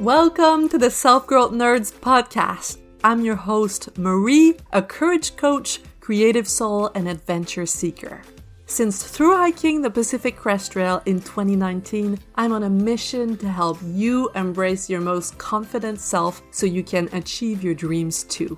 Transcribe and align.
Welcome 0.00 0.68
to 0.68 0.78
the 0.78 0.92
Self 0.92 1.26
Growth 1.26 1.50
Nerds 1.50 1.92
podcast. 1.92 2.78
I'm 3.02 3.24
your 3.24 3.34
host, 3.34 3.98
Marie, 3.98 4.54
a 4.72 4.80
courage 4.80 5.34
coach, 5.34 5.80
creative 5.98 6.46
soul, 6.46 6.92
and 6.94 7.08
adventure 7.08 7.66
seeker. 7.66 8.22
Since 8.66 9.02
through 9.02 9.36
hiking 9.36 9.82
the 9.82 9.90
Pacific 9.90 10.36
Crest 10.36 10.70
Trail 10.70 11.02
in 11.06 11.18
2019, 11.20 12.16
I'm 12.36 12.52
on 12.52 12.62
a 12.62 12.70
mission 12.70 13.36
to 13.38 13.48
help 13.48 13.78
you 13.82 14.30
embrace 14.36 14.88
your 14.88 15.00
most 15.00 15.36
confident 15.36 15.98
self 15.98 16.42
so 16.52 16.64
you 16.64 16.84
can 16.84 17.08
achieve 17.12 17.64
your 17.64 17.74
dreams 17.74 18.22
too. 18.22 18.56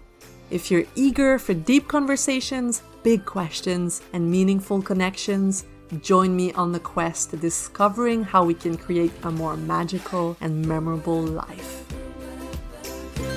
If 0.51 0.71
you're 0.71 0.85
eager 0.95 1.39
for 1.39 1.55
deep 1.55 1.89
conversations, 1.89 2.83
big 3.03 3.25
questions, 3.25 4.03
and 4.13 4.31
meaningful 4.31 4.83
connections, 4.83 5.65
Join 5.99 6.37
me 6.37 6.53
on 6.53 6.71
the 6.71 6.79
quest 6.79 7.41
discovering 7.41 8.23
how 8.23 8.45
we 8.45 8.55
can 8.55 8.77
create 8.77 9.11
a 9.25 9.31
more 9.33 9.57
magical 9.57 10.37
and 10.41 10.65
memorable 10.65 11.21
life. 11.21 11.85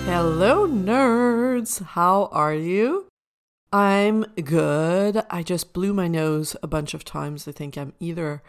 Hello, 0.06 0.68
nerds! 0.68 1.82
How 1.82 2.30
are 2.32 2.54
you? 2.54 3.08
I'm 3.72 4.22
good. 4.36 5.24
I 5.32 5.42
just 5.42 5.74
blew 5.74 5.94
my 5.96 6.08
nose 6.08 6.56
a 6.62 6.68
bunch 6.68 6.94
of 6.94 7.04
times. 7.04 7.48
I 7.48 7.54
think 7.54 7.76
I'm 7.76 7.94
either 8.00 8.44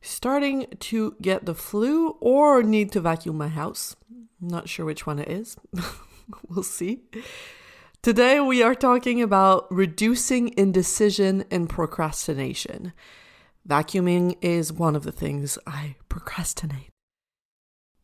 starting 0.00 0.66
to 0.78 1.16
get 1.20 1.44
the 1.44 1.54
flu 1.56 2.10
or 2.20 2.62
need 2.62 2.92
to 2.92 3.00
vacuum 3.00 3.38
my 3.38 3.48
house. 3.48 3.96
Not 4.40 4.68
sure 4.68 4.86
which 4.86 5.04
one 5.04 5.18
it 5.18 5.28
is. 5.28 5.56
we'll 6.48 6.62
see. 6.62 7.00
Today, 8.02 8.38
we 8.38 8.62
are 8.62 8.76
talking 8.76 9.20
about 9.20 9.66
reducing 9.68 10.56
indecision 10.56 11.44
and 11.50 11.68
procrastination. 11.68 12.92
Vacuuming 13.68 14.36
is 14.40 14.72
one 14.72 14.96
of 14.96 15.04
the 15.04 15.12
things 15.12 15.58
I 15.66 15.96
procrastinate. 16.08 16.88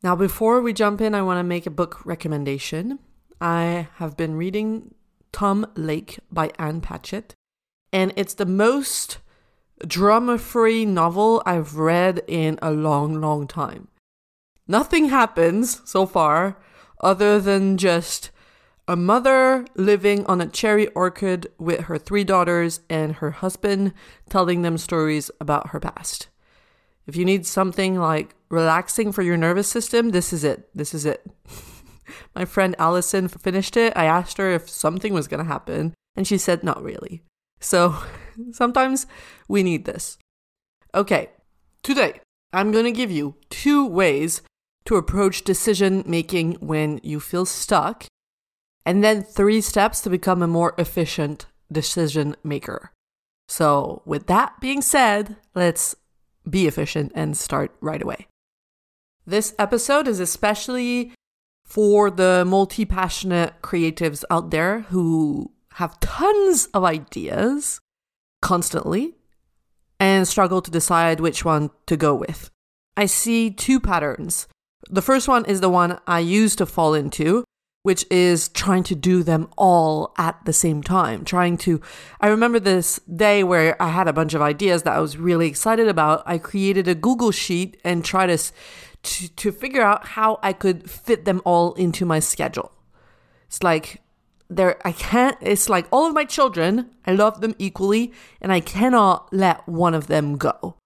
Now, 0.02 0.14
before 0.14 0.60
we 0.60 0.72
jump 0.72 1.00
in, 1.00 1.14
I 1.14 1.22
want 1.22 1.38
to 1.41 1.44
make 1.44 1.66
a 1.66 1.70
book 1.70 2.06
recommendation. 2.06 3.00
I 3.41 3.88
have 3.96 4.16
been 4.16 4.36
reading 4.36 4.94
Tom 5.33 5.66
Lake 5.74 6.20
by 6.30 6.52
Anne 6.58 6.80
Patchett, 6.80 7.34
and 7.92 8.12
it's 8.16 8.34
the 8.34 8.46
most 8.46 9.18
drama 9.86 10.38
free 10.38 10.84
novel 10.84 11.42
I've 11.44 11.77
read 11.77 12.22
in 12.28 12.58
a 12.62 12.70
long, 12.70 13.20
long 13.20 13.48
time. 13.48 13.88
Nothing 14.68 15.08
happens 15.08 15.80
so 15.84 16.06
far 16.06 16.58
other 17.00 17.40
than 17.40 17.77
just 17.77 18.30
a 18.89 18.97
mother 18.97 19.67
living 19.77 20.25
on 20.27 20.41
a 20.41 20.47
cherry 20.47 20.86
orchard 20.89 21.47
with 21.58 21.81
her 21.81 21.98
three 21.98 22.25
daughters 22.25 22.81
and 22.89 23.17
her 23.17 23.33
husband 23.33 23.92
telling 24.30 24.62
them 24.62 24.78
stories 24.78 25.30
about 25.39 25.69
her 25.69 25.78
past. 25.78 26.28
If 27.06 27.14
you 27.14 27.27
need 27.27 27.47
something 27.47 27.98
like 27.98 28.34
relaxing 28.48 29.12
for 29.12 29.20
your 29.20 29.36
nervous 29.36 29.69
system, 29.69 30.11
this 30.11 30.33
is 30.33 30.42
it. 30.42 30.70
This 30.75 30.95
is 30.95 31.05
it. 31.05 31.22
My 32.34 32.47
friend 32.47 32.75
Allison 32.78 33.28
finished 33.28 33.77
it. 33.77 33.92
I 33.95 34.06
asked 34.06 34.39
her 34.39 34.50
if 34.53 34.70
something 34.70 35.12
was 35.12 35.28
going 35.28 35.45
to 35.45 35.52
happen, 35.52 35.92
and 36.17 36.27
she 36.27 36.39
said, 36.39 36.64
not 36.64 36.83
really. 36.83 37.23
So 37.61 37.95
sometimes 38.52 39.06
we 39.48 39.62
need 39.62 39.84
this. 39.84 40.17
Okay, 40.95 41.28
today 41.83 42.20
I'm 42.55 42.73
going 42.73 42.86
to 42.86 42.92
give 42.92 43.11
you 43.11 43.34
two 43.50 43.86
ways 43.86 44.41
to 44.86 44.97
approach 44.97 45.45
decision 45.45 46.02
making 46.06 46.55
when 46.55 47.00
you 47.02 47.20
feel 47.20 47.45
stuck 47.45 48.06
and 48.84 49.02
then 49.04 49.22
three 49.22 49.60
steps 49.60 50.00
to 50.02 50.10
become 50.10 50.42
a 50.42 50.46
more 50.46 50.74
efficient 50.78 51.46
decision 51.70 52.36
maker. 52.42 52.92
So, 53.48 54.02
with 54.04 54.26
that 54.26 54.60
being 54.60 54.82
said, 54.82 55.36
let's 55.54 55.94
be 56.48 56.66
efficient 56.66 57.12
and 57.14 57.36
start 57.36 57.74
right 57.80 58.02
away. 58.02 58.26
This 59.26 59.54
episode 59.58 60.08
is 60.08 60.20
especially 60.20 61.12
for 61.64 62.10
the 62.10 62.44
multi 62.46 62.84
passionate 62.84 63.61
creatives 63.62 64.24
out 64.30 64.50
there 64.50 64.80
who 64.88 65.52
have 65.74 66.00
tons 66.00 66.67
of 66.72 66.84
ideas 66.84 67.80
constantly 68.40 69.14
and 70.00 70.27
struggle 70.27 70.62
to 70.62 70.70
decide 70.70 71.20
which 71.20 71.44
one 71.44 71.70
to 71.86 71.96
go 71.96 72.14
with. 72.14 72.50
I 72.96 73.06
see 73.06 73.50
two 73.50 73.80
patterns. 73.80 74.48
The 74.88 75.02
first 75.02 75.28
one 75.28 75.44
is 75.44 75.61
the 75.61 75.68
one 75.68 75.98
I 76.06 76.20
used 76.20 76.58
to 76.58 76.67
fall 76.67 76.94
into, 76.94 77.44
which 77.83 78.05
is 78.11 78.48
trying 78.48 78.83
to 78.83 78.94
do 78.94 79.22
them 79.22 79.48
all 79.56 80.12
at 80.18 80.39
the 80.44 80.52
same 80.52 80.83
time. 80.83 81.24
Trying 81.24 81.56
to, 81.58 81.80
I 82.20 82.28
remember 82.28 82.58
this 82.58 82.98
day 83.00 83.44
where 83.44 83.80
I 83.80 83.89
had 83.89 84.08
a 84.08 84.12
bunch 84.12 84.34
of 84.34 84.42
ideas 84.42 84.83
that 84.83 84.96
I 84.96 85.00
was 85.00 85.16
really 85.16 85.46
excited 85.46 85.88
about. 85.88 86.22
I 86.27 86.38
created 86.38 86.88
a 86.88 86.94
Google 86.94 87.30
Sheet 87.30 87.78
and 87.84 88.05
tried 88.05 88.27
to, 88.27 88.52
to, 89.02 89.28
to 89.28 89.52
figure 89.52 89.83
out 89.83 90.08
how 90.08 90.38
I 90.42 90.52
could 90.52 90.90
fit 90.90 91.24
them 91.24 91.40
all 91.44 91.74
into 91.74 92.05
my 92.05 92.18
schedule. 92.18 92.72
It's 93.46 93.62
like, 93.62 94.02
there, 94.50 94.77
I 94.86 94.92
can't, 94.92 95.36
it's 95.40 95.68
like 95.68 95.86
all 95.90 96.06
of 96.06 96.14
my 96.14 96.24
children, 96.24 96.90
I 97.06 97.12
love 97.12 97.40
them 97.40 97.55
equally, 97.58 98.12
and 98.40 98.52
I 98.52 98.61
cannot 98.61 99.33
let 99.33 99.68
one 99.68 99.94
of 99.94 100.06
them 100.06 100.36
go. 100.36 100.77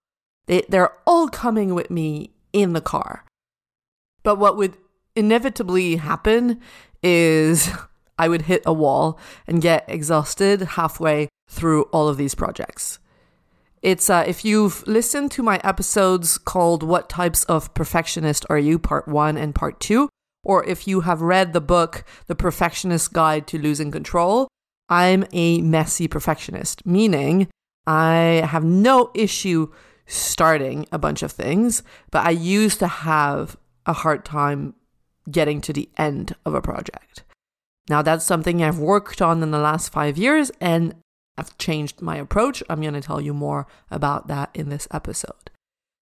They, 0.46 0.62
they're 0.68 0.92
all 1.06 1.28
coming 1.28 1.74
with 1.74 1.90
me 1.90 2.32
in 2.52 2.72
the 2.72 2.80
car. 2.80 3.24
But 4.22 4.38
what 4.38 4.56
would 4.56 4.76
inevitably 5.16 5.96
happen 5.96 6.60
is 7.02 7.70
I 8.18 8.28
would 8.28 8.42
hit 8.42 8.62
a 8.66 8.72
wall 8.72 9.18
and 9.46 9.62
get 9.62 9.84
exhausted 9.88 10.62
halfway 10.62 11.28
through 11.48 11.84
all 11.84 12.08
of 12.08 12.16
these 12.16 12.34
projects. 12.34 12.98
It's 13.82 14.08
uh, 14.08 14.24
if 14.26 14.44
you've 14.44 14.86
listened 14.86 15.32
to 15.32 15.42
my 15.42 15.60
episodes 15.64 16.38
called 16.38 16.84
What 16.84 17.08
Types 17.08 17.42
of 17.44 17.74
Perfectionist 17.74 18.46
Are 18.48 18.58
You, 18.58 18.78
Part 18.78 19.08
1 19.08 19.36
and 19.36 19.54
Part 19.54 19.80
2, 19.80 20.08
or 20.44 20.64
if 20.64 20.86
you 20.86 21.00
have 21.00 21.20
read 21.20 21.52
the 21.52 21.60
book 21.60 22.04
The 22.26 22.36
Perfectionist 22.36 23.12
Guide 23.12 23.46
to 23.48 23.58
Losing 23.58 23.90
Control, 23.90 24.46
I'm 24.88 25.24
a 25.32 25.60
messy 25.62 26.06
perfectionist, 26.06 26.86
meaning 26.86 27.48
I 27.86 28.46
have 28.48 28.64
no 28.64 29.10
issue 29.14 29.72
starting 30.06 30.86
a 30.92 30.98
bunch 30.98 31.22
of 31.22 31.32
things, 31.32 31.82
but 32.10 32.24
I 32.24 32.30
used 32.30 32.78
to 32.80 32.86
have 32.86 33.56
a 33.86 33.92
hard 33.92 34.24
time 34.24 34.74
getting 35.30 35.60
to 35.62 35.72
the 35.72 35.88
end 35.96 36.34
of 36.44 36.54
a 36.54 36.62
project. 36.62 37.24
Now, 37.88 38.02
that's 38.02 38.24
something 38.24 38.62
I've 38.62 38.78
worked 38.78 39.20
on 39.20 39.42
in 39.42 39.50
the 39.50 39.58
last 39.58 39.92
five 39.92 40.16
years 40.16 40.50
and 40.60 40.94
I've 41.36 41.56
changed 41.58 42.00
my 42.00 42.16
approach. 42.16 42.62
I'm 42.68 42.80
going 42.80 42.94
to 42.94 43.00
tell 43.00 43.20
you 43.20 43.34
more 43.34 43.66
about 43.90 44.28
that 44.28 44.50
in 44.54 44.68
this 44.68 44.86
episode. 44.90 45.50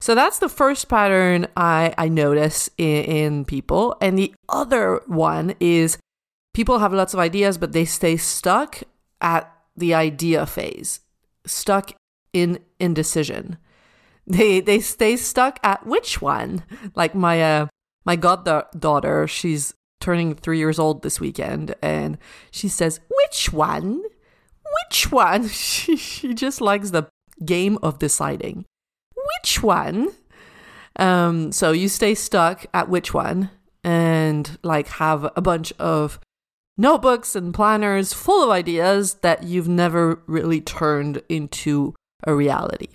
So 0.01 0.15
that's 0.15 0.39
the 0.39 0.49
first 0.49 0.89
pattern 0.89 1.49
I, 1.57 1.95
I 1.99 2.09
notice 2.09 2.71
in, 2.78 3.05
in 3.05 3.45
people. 3.45 3.97
And 4.01 4.19
the 4.19 4.33
other 4.49 5.03
one 5.07 5.55
is 5.61 5.99
people 6.55 6.78
have 6.78 6.93
lots 6.93 7.15
of 7.15 7.21
ideas, 7.21 7.59
but 7.59 7.73
they 7.73 7.84
stay 7.84 8.17
stuck 8.17 8.83
at 9.21 9.53
the 9.77 9.95
idea 9.95 10.47
phase, 10.47 11.01
stuck 11.47 11.93
in 12.33 12.61
indecision. 12.78 13.59
They, 14.27 14.61
they 14.61 14.81
stay 14.81 15.17
stuck 15.17 15.59
at 15.62 15.87
which 15.87 16.21
one? 16.21 16.62
Like 16.95 17.15
my 17.15 17.43
uh, 17.43 17.67
my 18.09 18.17
goddaughter, 18.17 19.29
she's 19.29 19.75
turning 20.01 20.35
three 20.35 20.57
years 20.57 20.79
old 20.79 21.03
this 21.03 21.21
weekend, 21.21 21.75
and 21.83 22.17
she 22.51 22.67
says, 22.67 23.01
Which 23.11 23.53
one? 23.53 24.03
Which 24.87 25.13
one? 25.13 25.47
She, 25.49 25.95
she 25.99 26.33
just 26.33 26.63
likes 26.63 26.91
the 26.91 27.07
game 27.45 27.77
of 27.83 27.99
deciding. 27.99 28.65
Which 29.15 29.63
one? 29.63 30.09
Um, 30.97 31.53
so 31.53 31.73
you 31.73 31.91
stay 31.91 32.15
stuck 32.15 32.65
at 32.73 32.89
which 32.89 33.13
one 33.13 33.51
and 33.85 34.59
like 34.63 34.89
have 34.89 35.31
a 35.37 35.43
bunch 35.43 35.75
of 35.79 36.19
notebooks 36.79 37.37
and 37.37 37.53
planners 37.53 38.15
full 38.15 38.43
of 38.43 38.49
ideas 38.49 39.17
that 39.21 39.43
you've 39.43 39.69
never 39.69 40.23
really 40.27 40.63
turned 40.63 41.21
into 41.29 41.95
a 42.27 42.35
reality 42.35 42.89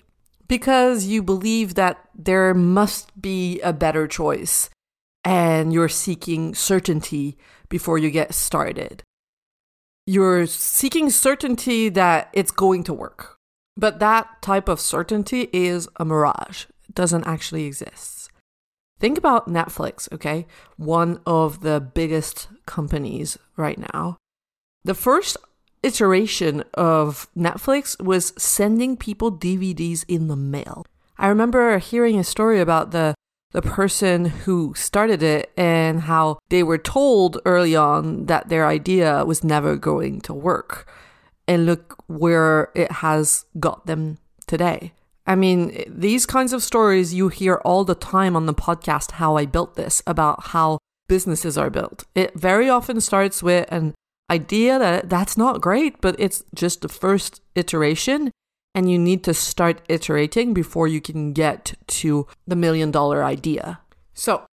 because 0.48 1.06
you 1.06 1.22
believe 1.22 1.76
that 1.76 1.98
there 2.16 2.52
must 2.52 3.22
be 3.22 3.60
a 3.60 3.72
better 3.72 4.08
choice 4.08 4.70
and 5.24 5.72
you're 5.72 5.88
seeking 5.88 6.54
certainty 6.54 7.38
before 7.68 7.98
you 7.98 8.10
get 8.10 8.34
started. 8.34 9.02
You're 10.06 10.46
seeking 10.46 11.08
certainty 11.10 11.88
that 11.88 12.28
it's 12.32 12.50
going 12.50 12.84
to 12.84 12.92
work. 12.92 13.36
But 13.76 13.98
that 14.00 14.42
type 14.42 14.68
of 14.68 14.78
certainty 14.78 15.48
is 15.52 15.88
a 15.96 16.04
mirage. 16.04 16.66
It 16.88 16.94
doesn't 16.94 17.26
actually 17.26 17.64
exist. 17.64 18.30
Think 19.00 19.18
about 19.18 19.48
Netflix, 19.48 20.12
okay? 20.12 20.46
One 20.76 21.20
of 21.26 21.60
the 21.60 21.80
biggest 21.80 22.48
companies 22.66 23.38
right 23.56 23.78
now. 23.78 24.18
The 24.84 24.94
first 24.94 25.36
iteration 25.82 26.62
of 26.74 27.28
Netflix 27.36 28.00
was 28.00 28.32
sending 28.38 28.96
people 28.96 29.32
DVDs 29.32 30.04
in 30.06 30.28
the 30.28 30.36
mail. 30.36 30.86
I 31.18 31.28
remember 31.28 31.78
hearing 31.78 32.18
a 32.18 32.24
story 32.24 32.60
about 32.60 32.90
the 32.90 33.14
the 33.54 33.62
person 33.62 34.24
who 34.24 34.74
started 34.76 35.22
it 35.22 35.52
and 35.56 36.02
how 36.02 36.38
they 36.50 36.62
were 36.62 36.76
told 36.76 37.40
early 37.46 37.76
on 37.76 38.26
that 38.26 38.48
their 38.48 38.66
idea 38.66 39.24
was 39.24 39.44
never 39.44 39.76
going 39.76 40.20
to 40.20 40.34
work. 40.34 40.90
And 41.46 41.64
look 41.64 42.02
where 42.08 42.70
it 42.74 42.90
has 42.90 43.44
got 43.60 43.86
them 43.86 44.18
today. 44.46 44.92
I 45.26 45.36
mean, 45.36 45.84
these 45.86 46.26
kinds 46.26 46.52
of 46.52 46.62
stories 46.62 47.14
you 47.14 47.28
hear 47.28 47.56
all 47.64 47.84
the 47.84 47.94
time 47.94 48.34
on 48.34 48.46
the 48.46 48.54
podcast, 48.54 49.12
How 49.12 49.36
I 49.36 49.46
Built 49.46 49.76
This, 49.76 50.02
about 50.06 50.48
how 50.48 50.78
businesses 51.06 51.56
are 51.56 51.70
built. 51.70 52.04
It 52.14 52.34
very 52.34 52.68
often 52.68 53.00
starts 53.00 53.42
with 53.42 53.70
an 53.70 53.94
idea 54.30 54.78
that 54.78 55.08
that's 55.08 55.36
not 55.36 55.60
great, 55.60 56.00
but 56.00 56.16
it's 56.18 56.42
just 56.54 56.80
the 56.80 56.88
first 56.88 57.40
iteration. 57.54 58.32
And 58.74 58.90
you 58.90 58.98
need 58.98 59.22
to 59.24 59.34
start 59.34 59.82
iterating 59.88 60.52
before 60.52 60.88
you 60.88 61.00
can 61.00 61.32
get 61.32 61.74
to 61.86 62.26
the 62.46 62.56
million 62.56 62.90
dollar 62.90 63.22
idea. 63.22 63.80
So, 64.12 64.46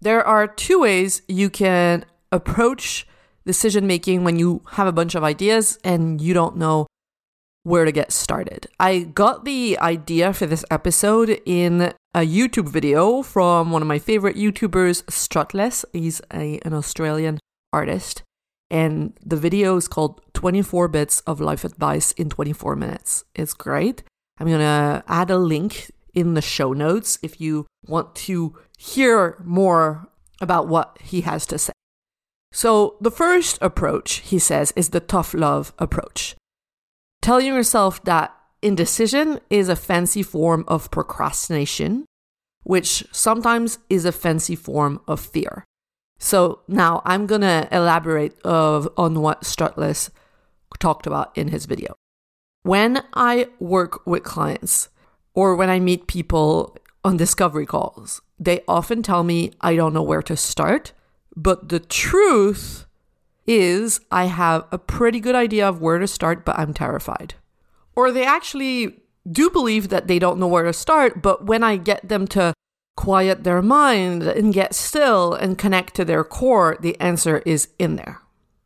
there 0.00 0.24
are 0.26 0.48
two 0.48 0.80
ways 0.80 1.22
you 1.28 1.48
can 1.48 2.04
approach 2.32 3.06
decision 3.46 3.86
making 3.86 4.24
when 4.24 4.38
you 4.38 4.62
have 4.72 4.86
a 4.86 4.92
bunch 4.92 5.14
of 5.14 5.22
ideas 5.22 5.78
and 5.84 6.20
you 6.20 6.34
don't 6.34 6.56
know 6.56 6.86
where 7.62 7.84
to 7.84 7.92
get 7.92 8.12
started. 8.12 8.66
I 8.80 9.00
got 9.00 9.44
the 9.44 9.78
idea 9.78 10.32
for 10.32 10.46
this 10.46 10.64
episode 10.70 11.40
in 11.46 11.92
a 12.14 12.20
YouTube 12.20 12.68
video 12.68 13.22
from 13.22 13.70
one 13.70 13.82
of 13.82 13.88
my 13.88 13.98
favorite 13.98 14.36
YouTubers, 14.36 15.04
Struthless. 15.04 15.84
He's 15.92 16.20
a, 16.32 16.58
an 16.64 16.74
Australian 16.74 17.38
artist. 17.72 18.22
And 18.72 19.12
the 19.22 19.36
video 19.36 19.76
is 19.76 19.86
called 19.86 20.22
24 20.32 20.88
Bits 20.88 21.20
of 21.20 21.42
Life 21.42 21.62
Advice 21.62 22.12
in 22.12 22.30
24 22.30 22.74
Minutes. 22.74 23.22
It's 23.34 23.52
great. 23.52 24.02
I'm 24.38 24.46
going 24.46 24.60
to 24.60 25.04
add 25.06 25.30
a 25.30 25.36
link 25.36 25.90
in 26.14 26.32
the 26.32 26.40
show 26.40 26.72
notes 26.72 27.18
if 27.22 27.38
you 27.38 27.66
want 27.86 28.14
to 28.14 28.56
hear 28.78 29.36
more 29.44 30.08
about 30.40 30.68
what 30.68 30.96
he 31.02 31.20
has 31.20 31.44
to 31.46 31.58
say. 31.58 31.72
So, 32.50 32.96
the 33.00 33.10
first 33.10 33.58
approach, 33.60 34.20
he 34.20 34.38
says, 34.38 34.72
is 34.74 34.88
the 34.88 35.00
tough 35.00 35.34
love 35.34 35.74
approach. 35.78 36.34
Telling 37.20 37.46
yourself 37.46 38.02
that 38.04 38.34
indecision 38.62 39.40
is 39.50 39.68
a 39.68 39.76
fancy 39.76 40.22
form 40.22 40.64
of 40.66 40.90
procrastination, 40.90 42.06
which 42.62 43.04
sometimes 43.12 43.78
is 43.90 44.06
a 44.06 44.12
fancy 44.12 44.56
form 44.56 45.00
of 45.06 45.20
fear. 45.20 45.64
So, 46.22 46.60
now 46.68 47.02
I'm 47.04 47.26
going 47.26 47.40
to 47.40 47.68
elaborate 47.72 48.40
of, 48.42 48.88
on 48.96 49.20
what 49.20 49.42
Struthless 49.42 50.10
talked 50.78 51.06
about 51.06 51.36
in 51.36 51.48
his 51.48 51.66
video. 51.66 51.94
When 52.62 53.02
I 53.12 53.48
work 53.58 54.06
with 54.06 54.22
clients 54.22 54.88
or 55.34 55.56
when 55.56 55.68
I 55.68 55.80
meet 55.80 56.06
people 56.06 56.76
on 57.04 57.16
discovery 57.16 57.66
calls, 57.66 58.22
they 58.38 58.62
often 58.68 59.02
tell 59.02 59.24
me 59.24 59.50
I 59.60 59.74
don't 59.74 59.92
know 59.92 60.02
where 60.02 60.22
to 60.22 60.36
start 60.36 60.92
but 61.36 61.68
the 61.68 61.80
truth 61.80 62.86
is, 63.46 64.00
I 64.10 64.26
have 64.26 64.66
a 64.70 64.78
pretty 64.78 65.20
good 65.20 65.34
idea 65.34 65.68
of 65.68 65.80
where 65.80 65.98
to 65.98 66.06
start, 66.06 66.44
but 66.44 66.58
I'm 66.58 66.74
terrified. 66.74 67.34
Or 67.96 68.12
they 68.12 68.24
actually 68.24 69.00
do 69.30 69.50
believe 69.50 69.88
that 69.88 70.06
they 70.06 70.18
don't 70.18 70.38
know 70.38 70.46
where 70.46 70.64
to 70.64 70.72
start, 70.72 71.22
but 71.22 71.46
when 71.46 71.62
I 71.62 71.76
get 71.76 72.08
them 72.08 72.26
to 72.28 72.52
quiet 72.96 73.44
their 73.44 73.62
mind 73.62 74.22
and 74.22 74.52
get 74.52 74.74
still 74.74 75.34
and 75.34 75.58
connect 75.58 75.94
to 75.94 76.04
their 76.04 76.24
core, 76.24 76.76
the 76.80 76.98
answer 77.00 77.42
is 77.46 77.68
in 77.78 77.96
there. 77.96 78.20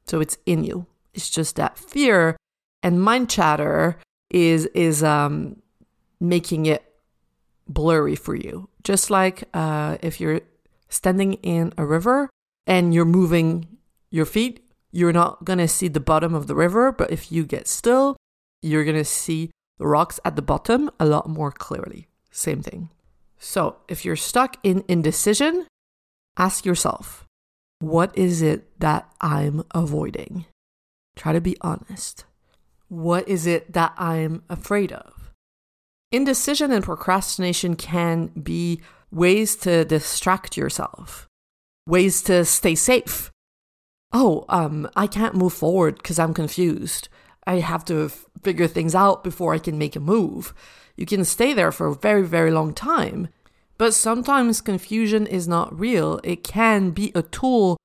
So 0.07 0.21
it's 0.21 0.39
in 0.47 0.65
you. 0.65 0.87
It's 1.15 1.31
just 1.31 1.57
that 1.57 1.79
fear 1.79 2.37
and 2.83 3.03
mind 3.03 3.31
chatter 3.31 3.99
is 4.31 4.67
is 4.67 5.03
um 5.03 5.63
making 6.21 6.67
it 6.67 6.83
blurry 7.69 8.17
for 8.17 8.35
you. 8.35 8.69
Just 8.85 9.11
like 9.11 9.45
uh, 9.55 9.99
if 10.03 10.21
you're 10.21 10.41
standing 10.89 11.35
in 11.35 11.73
a 11.77 11.85
river 11.85 12.31
and 12.67 12.95
you're 12.95 13.05
moving 13.05 13.67
your 14.11 14.27
feet, 14.27 14.65
you're 14.93 15.13
not 15.13 15.45
to 15.59 15.69
see 15.69 15.89
the 15.89 16.01
bottom 16.01 16.35
of 16.35 16.47
the 16.47 16.55
river. 16.55 16.93
But 16.93 17.11
if 17.11 17.33
you 17.33 17.45
get 17.45 17.67
still, 17.67 18.17
you're 18.63 18.85
to 18.97 19.05
see 19.05 19.51
the 19.79 19.87
rocks 19.87 20.21
at 20.25 20.37
the 20.37 20.43
bottom 20.43 20.91
a 20.99 21.07
lot 21.07 21.29
more 21.29 21.51
clearly. 21.51 22.09
Same 22.31 22.63
thing. 22.63 22.91
So 23.39 23.77
if 23.89 24.05
you're 24.05 24.17
stuck 24.17 24.57
in 24.63 24.85
indecision, 24.89 25.67
ask 26.37 26.65
yourself, 26.65 27.25
what 27.81 28.17
is 28.17 28.43
it 28.43 28.79
that 28.81 29.11
I'm 29.21 29.63
avoiding? 29.75 30.47
Try 31.15 31.33
to 31.33 31.41
be 31.41 31.57
honest. 31.61 32.25
What 32.89 33.29
is 33.29 33.47
it 33.47 33.73
that 33.73 33.95
I'm 33.99 34.43
afraid 34.49 34.93
of? 34.93 35.33
Indecision 36.13 36.73
and 36.73 36.85
procrastination 36.85 37.77
can 37.77 38.29
be 38.29 38.81
ways 39.11 39.57
to 39.57 39.85
distract 39.85 40.57
yourself 40.57 41.27
ways 41.87 42.23
to 42.23 42.45
stay 42.45 42.75
safe. 42.75 43.31
Oh, 44.13 44.45
um, 44.49 44.89
I 44.97 45.07
can't 45.07 45.35
move 45.35 45.53
forward 45.53 45.97
because 45.97 46.19
I'm 46.19 46.35
confused. 46.35 47.09
I 47.47 47.61
have 47.61 47.85
to 47.87 48.09
figure 48.43 48.67
things 48.67 48.95
out 48.95 49.23
before 49.23 49.55
I 49.55 49.59
can 49.59 49.79
make 49.79 49.97
a 49.97 50.01
move. 50.01 50.53
You 50.97 51.07
can 51.07 51.25
stay 51.25 51.53
there 51.53 51.73
for 51.73 51.87
a 51.87 51.95
very, 51.95 52.23
very 52.23 52.51
long 52.51 52.75
time. 52.75 53.29
But 53.79 53.95
sometimes 53.95 54.61
confusion 54.61 55.27
is 55.27 55.47
not 55.47 55.79
real. 55.79 56.21
It 56.25 56.43
can 56.43 56.91
be 56.91 57.13
a 57.15 57.23
tool 57.23 57.77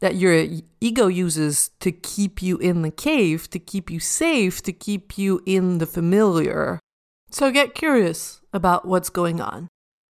that 0.00 0.16
your 0.16 0.46
ego 0.80 1.06
uses 1.06 1.70
to 1.80 1.90
keep 1.92 2.42
you 2.42 2.58
in 2.58 2.82
the 2.82 2.90
cave, 2.90 3.48
to 3.50 3.58
keep 3.58 3.90
you 3.90 4.00
safe, 4.00 4.62
to 4.62 4.72
keep 4.72 5.16
you 5.16 5.42
in 5.46 5.78
the 5.78 5.86
familiar. 5.86 6.78
So 7.30 7.50
get 7.50 7.74
curious 7.74 8.40
about 8.52 8.86
what's 8.86 9.10
going 9.10 9.40
on. 9.40 9.68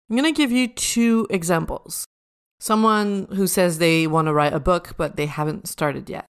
I'm 0.09 0.15
going 0.15 0.24
to 0.24 0.38
give 0.38 0.51
you 0.51 0.68
two 0.68 1.27
examples. 1.30 2.06
Someone 2.59 3.27
who 3.36 3.47
says 3.47 3.77
they 3.77 4.07
want 4.07 4.27
to 4.27 4.33
write 4.33 4.53
a 4.53 4.59
book, 4.59 4.95
but 4.97 5.15
they 5.15 5.27
haven't 5.27 5.68
started 5.68 6.09
yet. 6.09 6.25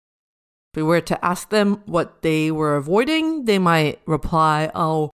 If 0.76 0.78
we 0.78 0.84
were 0.84 1.00
to 1.00 1.24
ask 1.24 1.52
them 1.52 1.82
what 1.86 2.22
they 2.22 2.52
were 2.52 2.76
avoiding, 2.76 3.46
they 3.46 3.60
might 3.60 4.02
reply, 4.06 4.70
Oh, 4.76 5.10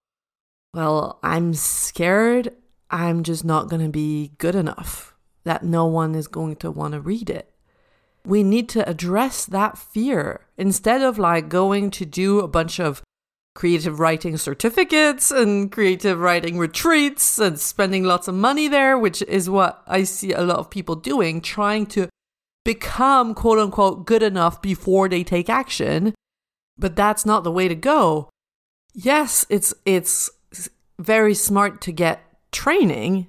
well, 0.74 1.20
I'm 1.22 1.54
scared. 1.54 2.52
I'm 2.90 3.22
just 3.22 3.46
not 3.46 3.70
going 3.70 3.84
to 3.84 3.92
be 3.92 4.32
good 4.40 4.56
enough, 4.56 5.16
that 5.44 5.64
no 5.64 5.86
one 5.86 6.16
is 6.16 6.28
going 6.28 6.56
to 6.56 6.72
want 6.72 6.96
to 6.96 7.00
read 7.00 7.30
it. 7.30 7.54
We 8.26 8.42
need 8.42 8.70
to 8.70 8.90
address 8.90 9.46
that 9.46 9.78
fear 9.78 10.48
instead 10.58 11.04
of 11.04 11.20
like 11.20 11.48
going 11.48 11.92
to 11.92 12.08
do 12.08 12.40
a 12.40 12.48
bunch 12.48 12.80
of 12.80 13.04
creative 13.54 14.00
writing 14.00 14.38
certificates 14.38 15.30
and 15.30 15.72
creative 15.72 16.20
writing 16.20 16.58
retreats 16.58 17.38
and 17.38 17.60
spending 17.60 18.04
lots 18.04 18.28
of 18.28 18.34
money 18.34 18.68
there, 18.68 18.98
which 18.98 19.22
is 19.22 19.48
what 19.48 19.84
I 19.86 20.06
see 20.06 20.34
a 20.34 20.42
lot 20.42 20.58
of 20.58 20.72
people 20.72 20.96
doing, 20.96 21.40
trying 21.40 21.86
to 21.88 22.10
become 22.64 23.34
quote 23.34 23.60
unquote 23.60 24.06
good 24.06 24.24
enough 24.24 24.62
before 24.62 25.10
they 25.10 25.24
take 25.24 25.50
action. 25.50 26.14
But 26.78 26.96
that's 26.96 27.26
not 27.26 27.44
the 27.44 27.52
way 27.52 27.68
to 27.68 27.76
go. 27.76 28.30
Yes, 28.94 29.46
it's 29.50 29.74
it's 29.86 30.30
very 31.00 31.34
smart 31.34 31.82
to 31.82 31.92
get 31.92 32.22
training 32.52 33.28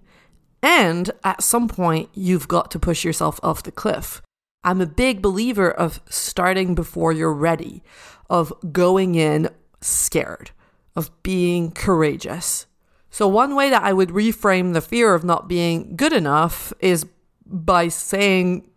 and 0.63 1.11
at 1.25 1.43
some 1.43 1.69
point 1.69 2.09
you've 2.15 2.49
got 2.49 2.71
to 2.71 2.79
push 2.79 3.05
yourself 3.05 3.41
off 3.43 3.63
the 3.63 3.73
cliff. 3.73 4.23
I'm 4.65 4.81
a 4.81 4.87
big 4.87 5.21
believer 5.21 5.71
of 5.71 6.01
starting 6.09 6.75
before 6.75 7.13
you're 7.13 7.33
ready, 7.33 7.83
of 8.31 8.53
going 8.71 9.17
in 9.17 9.49
scared, 9.81 10.53
of 10.95 11.11
being 11.25 11.73
courageous. 11.73 12.67
So, 13.11 13.27
one 13.27 13.57
way 13.57 13.71
that 13.71 13.83
I 13.83 13.93
would 13.93 14.11
reframe 14.11 14.73
the 14.73 14.81
fear 14.81 15.15
of 15.15 15.25
not 15.25 15.49
being 15.49 15.97
good 15.97 16.13
enough 16.13 16.73
is 16.79 17.05
by 17.45 17.89
saying, 17.89 18.71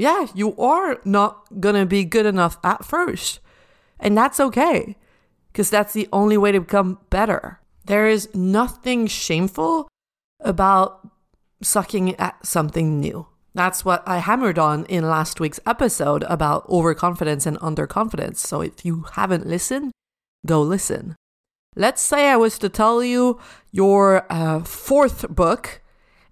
yeah, 0.00 0.26
you 0.34 0.56
are 0.56 0.98
not 1.04 1.46
to 1.60 1.86
be 1.86 2.04
good 2.04 2.26
enough 2.26 2.56
at 2.64 2.84
first. 2.84 3.40
And 3.98 4.16
that's 4.16 4.40
okay, 4.40 4.96
because 5.52 5.68
that's 5.68 5.92
the 5.92 6.08
only 6.10 6.38
way 6.38 6.52
to 6.52 6.60
become 6.60 6.98
better. 7.10 7.60
There 7.84 8.08
is 8.08 8.34
nothing 8.34 9.06
shameful 9.06 9.88
about 10.40 11.06
sucking 11.62 12.14
at 12.16 12.46
something 12.46 12.98
new. 12.98 13.26
That's 13.54 13.84
what 13.84 14.02
I 14.06 14.18
hammered 14.18 14.58
on 14.58 14.86
in 14.86 15.08
last 15.08 15.38
week's 15.38 15.60
episode 15.66 16.22
about 16.24 16.66
overconfidence 16.70 17.44
and 17.44 17.58
underconfidence. 17.58 18.38
So 18.38 18.62
if 18.62 18.84
you 18.84 19.04
haven't 19.12 19.46
listened, 19.46 19.92
go 20.46 20.62
listen. 20.62 21.14
Let's 21.76 22.00
say 22.00 22.30
I 22.30 22.36
was 22.36 22.58
to 22.60 22.68
tell 22.68 23.04
you 23.04 23.38
your 23.70 24.24
uh, 24.30 24.60
fourth 24.60 25.28
book 25.28 25.82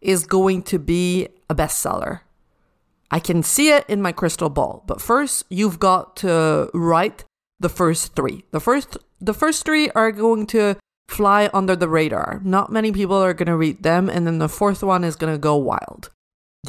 is 0.00 0.24
going 0.24 0.62
to 0.62 0.78
be 0.78 1.28
a 1.50 1.54
bestseller. 1.54 2.20
I 3.10 3.20
can 3.20 3.42
see 3.42 3.70
it 3.70 3.84
in 3.88 4.02
my 4.02 4.12
crystal 4.12 4.50
ball, 4.50 4.84
but 4.86 5.00
first 5.00 5.44
you've 5.48 5.78
got 5.78 6.16
to 6.16 6.70
write 6.74 7.24
the 7.58 7.68
first 7.68 8.14
three. 8.14 8.44
The 8.50 8.60
first 8.60 8.98
the 9.20 9.34
first 9.34 9.64
three 9.64 9.90
are 9.90 10.12
going 10.12 10.46
to 10.48 10.76
fly 11.08 11.50
under 11.54 11.74
the 11.74 11.88
radar. 11.88 12.40
Not 12.44 12.70
many 12.70 12.92
people 12.92 13.16
are 13.16 13.34
going 13.34 13.46
to 13.46 13.56
read 13.56 13.82
them 13.82 14.08
and 14.08 14.26
then 14.26 14.38
the 14.38 14.48
fourth 14.48 14.82
one 14.82 15.04
is 15.04 15.16
going 15.16 15.32
to 15.32 15.38
go 15.38 15.56
wild. 15.56 16.10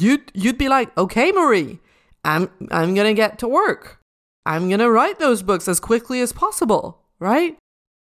You'd 0.00 0.32
you'd 0.34 0.58
be 0.58 0.68
like, 0.68 0.96
"Okay, 0.96 1.30
Marie, 1.32 1.78
I'm 2.24 2.50
I'm 2.70 2.94
going 2.94 3.08
to 3.08 3.14
get 3.14 3.38
to 3.40 3.48
work. 3.48 3.98
I'm 4.46 4.68
going 4.68 4.80
to 4.80 4.90
write 4.90 5.18
those 5.18 5.42
books 5.42 5.68
as 5.68 5.78
quickly 5.78 6.20
as 6.20 6.32
possible." 6.32 7.00
right? 7.20 7.56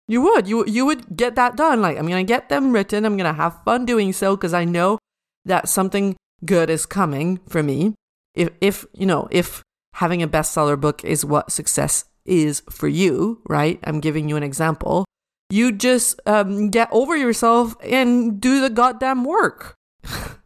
You 0.06 0.22
would. 0.22 0.46
You 0.46 0.64
you 0.66 0.86
would 0.86 1.16
get 1.16 1.34
that 1.34 1.56
done. 1.56 1.82
Like 1.82 1.98
I'm 1.98 2.06
gonna 2.06 2.22
get 2.22 2.48
them 2.48 2.72
written. 2.72 3.04
I'm 3.04 3.16
gonna 3.16 3.32
have 3.32 3.64
fun 3.64 3.84
doing 3.84 4.12
so 4.12 4.36
because 4.36 4.54
I 4.54 4.64
know 4.64 4.98
that 5.44 5.68
something 5.68 6.16
good 6.44 6.70
is 6.70 6.86
coming 6.86 7.40
for 7.48 7.62
me. 7.62 7.94
If 8.38 8.50
if 8.60 8.86
you 8.94 9.04
know 9.04 9.28
if 9.30 9.62
having 9.94 10.22
a 10.22 10.28
bestseller 10.28 10.80
book 10.80 11.04
is 11.04 11.24
what 11.24 11.50
success 11.50 12.04
is 12.24 12.62
for 12.70 12.88
you, 12.88 13.42
right? 13.48 13.80
I'm 13.84 14.00
giving 14.00 14.28
you 14.28 14.36
an 14.36 14.42
example. 14.42 15.04
You 15.50 15.72
just 15.72 16.20
um, 16.26 16.70
get 16.70 16.88
over 16.92 17.16
yourself 17.16 17.74
and 17.82 18.40
do 18.40 18.60
the 18.60 18.70
goddamn 18.70 19.24
work. 19.24 19.74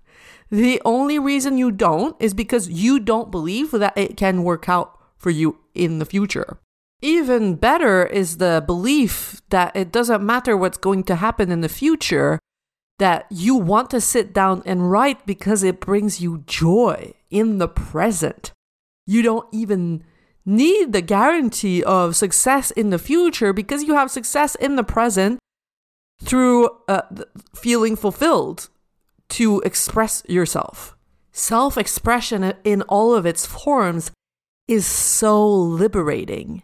The 0.53 0.83
only 0.85 1.19
reason 1.19 1.57
you 1.57 1.71
don't 1.71 2.15
is 2.21 2.35
because 2.35 2.69
you 2.69 3.01
don't 3.01 3.31
believe 3.31 3.71
that 3.71 3.97
it 3.97 4.19
can 4.19 4.45
work 4.45 4.69
out 4.69 4.99
for 5.17 5.31
you 5.31 5.61
in 5.75 5.99
the 5.99 6.05
future. 6.05 6.59
Even 7.01 7.55
better 7.55 8.05
is 8.05 8.37
the 8.37 8.63
belief 8.65 9.41
that 9.49 9.75
it 9.75 9.91
doesn't 9.91 10.23
matter 10.23 10.55
what's 10.55 10.77
going 10.77 11.05
to 11.05 11.17
happen 11.17 11.51
in 11.51 11.63
the 11.63 11.71
future, 11.71 12.39
that 12.99 13.25
you 13.31 13.55
want 13.55 13.89
to 13.91 14.01
sit 14.01 14.35
down 14.35 14.63
and 14.67 14.91
write 14.91 15.25
because 15.25 15.63
it 15.63 15.81
brings 15.81 16.21
you 16.21 16.45
joy 16.47 17.15
in 17.33 17.59
the 17.59 17.69
present. 17.69 18.53
You 19.07 19.23
don't 19.23 19.49
even 19.53 20.05
need 20.45 20.93
the 20.93 21.03
guarantee 21.03 21.83
of 21.83 22.15
success 22.15 22.71
in 22.71 22.91
the 22.91 22.99
future 22.99 23.53
because 23.53 23.83
you 23.83 23.95
have 23.95 24.11
success 24.11 24.55
in 24.57 24.77
the 24.77 24.85
present 24.85 25.39
through 26.23 26.69
uh, 26.89 27.03
feeling 27.55 27.97
fulfilled 27.97 28.69
to 29.31 29.61
express 29.61 30.23
yourself. 30.29 30.97
Self 31.33 31.79
expression 31.79 32.53
in 32.65 32.83
all 32.83 33.15
of 33.15 33.27
its 33.27 33.47
forms 33.47 34.11
is 34.69 34.87
so 34.87 35.51
liberating. 35.51 36.63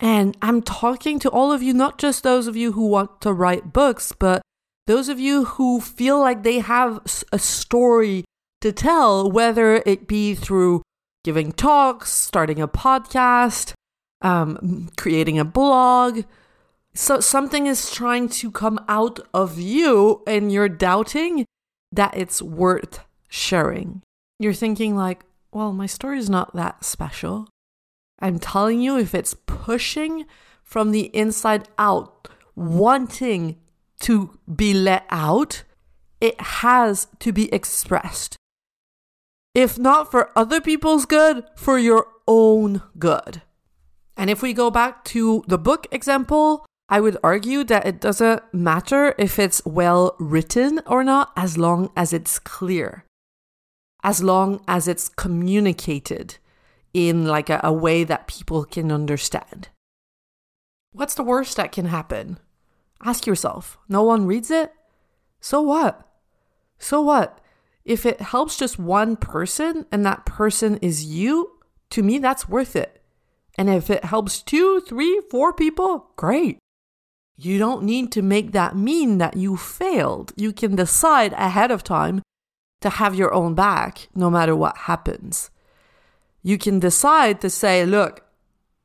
And 0.00 0.36
I'm 0.40 0.62
talking 0.62 1.18
to 1.20 1.30
all 1.30 1.52
of 1.52 1.62
you, 1.62 1.72
not 1.74 1.98
just 1.98 2.22
those 2.22 2.46
of 2.46 2.56
you 2.56 2.72
who 2.72 2.86
want 2.86 3.20
to 3.20 3.32
write 3.32 3.72
books, 3.72 4.12
but 4.18 4.42
those 4.86 5.08
of 5.08 5.20
you 5.20 5.44
who 5.44 5.80
feel 5.80 6.18
like 6.18 6.42
they 6.42 6.58
have 6.58 7.00
a 7.32 7.38
story 7.38 8.24
to 8.60 8.72
tell, 8.72 9.30
whether 9.30 9.82
it 9.86 10.06
be 10.06 10.34
through 10.34 10.82
giving 11.24 11.52
talks, 11.52 12.10
starting 12.10 12.60
a 12.60 12.68
podcast, 12.68 13.72
um, 14.22 14.90
creating 14.96 15.38
a 15.38 15.44
blog. 15.44 16.24
So 16.94 17.20
something 17.20 17.66
is 17.66 17.90
trying 17.90 18.28
to 18.40 18.50
come 18.50 18.82
out 18.88 19.20
of 19.32 19.58
you 19.58 20.22
and 20.26 20.50
you're 20.50 20.68
doubting 20.68 21.46
that 21.92 22.16
it's 22.16 22.42
worth 22.42 23.00
sharing. 23.28 24.02
You're 24.38 24.52
thinking, 24.54 24.96
like, 24.96 25.24
well, 25.52 25.72
my 25.72 25.86
story 25.86 26.18
is 26.18 26.30
not 26.30 26.54
that 26.54 26.84
special. 26.84 27.48
I'm 28.20 28.38
telling 28.38 28.80
you, 28.80 28.98
if 28.98 29.14
it's 29.14 29.34
pushing 29.34 30.26
from 30.62 30.90
the 30.90 31.14
inside 31.16 31.68
out, 31.78 32.28
wanting 32.54 33.58
to 34.00 34.38
be 34.54 34.74
let 34.74 35.04
out, 35.10 35.64
it 36.20 36.40
has 36.40 37.06
to 37.20 37.32
be 37.32 37.52
expressed. 37.52 38.36
If 39.54 39.78
not 39.78 40.10
for 40.10 40.30
other 40.36 40.60
people's 40.60 41.06
good, 41.06 41.44
for 41.56 41.78
your 41.78 42.06
own 42.28 42.82
good. 42.98 43.42
And 44.16 44.30
if 44.30 44.42
we 44.42 44.52
go 44.52 44.70
back 44.70 45.04
to 45.06 45.42
the 45.48 45.58
book 45.58 45.86
example, 45.90 46.66
I 46.88 47.00
would 47.00 47.16
argue 47.22 47.64
that 47.64 47.86
it 47.86 48.00
doesn't 48.00 48.42
matter 48.52 49.14
if 49.18 49.38
it's 49.38 49.64
well 49.64 50.14
written 50.18 50.80
or 50.86 51.02
not, 51.02 51.32
as 51.36 51.56
long 51.56 51.90
as 51.96 52.12
it's 52.12 52.38
clear, 52.38 53.04
as 54.02 54.22
long 54.22 54.62
as 54.68 54.86
it's 54.86 55.08
communicated 55.08 56.36
in 56.92 57.26
like 57.26 57.48
a, 57.48 57.60
a 57.62 57.72
way 57.72 58.04
that 58.04 58.26
people 58.28 58.64
can 58.64 58.92
understand. 58.92 59.68
What's 60.92 61.14
the 61.14 61.22
worst 61.22 61.56
that 61.56 61.72
can 61.72 61.86
happen? 61.86 62.38
Ask 63.02 63.26
yourself. 63.26 63.78
No 63.88 64.02
one 64.02 64.26
reads 64.26 64.50
it? 64.50 64.72
So 65.40 65.62
what? 65.62 66.06
So 66.78 67.00
what? 67.00 67.39
If 67.84 68.04
it 68.06 68.20
helps 68.20 68.56
just 68.56 68.78
one 68.78 69.16
person 69.16 69.86
and 69.90 70.04
that 70.04 70.26
person 70.26 70.76
is 70.78 71.04
you, 71.04 71.58
to 71.90 72.02
me, 72.02 72.18
that's 72.18 72.48
worth 72.48 72.76
it. 72.76 73.02
And 73.56 73.68
if 73.68 73.90
it 73.90 74.04
helps 74.04 74.42
two, 74.42 74.80
three, 74.80 75.20
four 75.30 75.52
people, 75.52 76.10
great. 76.16 76.58
You 77.36 77.58
don't 77.58 77.84
need 77.84 78.12
to 78.12 78.22
make 78.22 78.52
that 78.52 78.76
mean 78.76 79.18
that 79.18 79.36
you 79.36 79.56
failed. 79.56 80.32
You 80.36 80.52
can 80.52 80.76
decide 80.76 81.32
ahead 81.32 81.70
of 81.70 81.82
time 81.82 82.22
to 82.80 82.90
have 82.90 83.14
your 83.14 83.32
own 83.32 83.54
back 83.54 84.08
no 84.14 84.30
matter 84.30 84.54
what 84.54 84.76
happens. 84.76 85.50
You 86.42 86.58
can 86.58 86.78
decide 86.78 87.40
to 87.40 87.50
say, 87.50 87.84
look, 87.84 88.24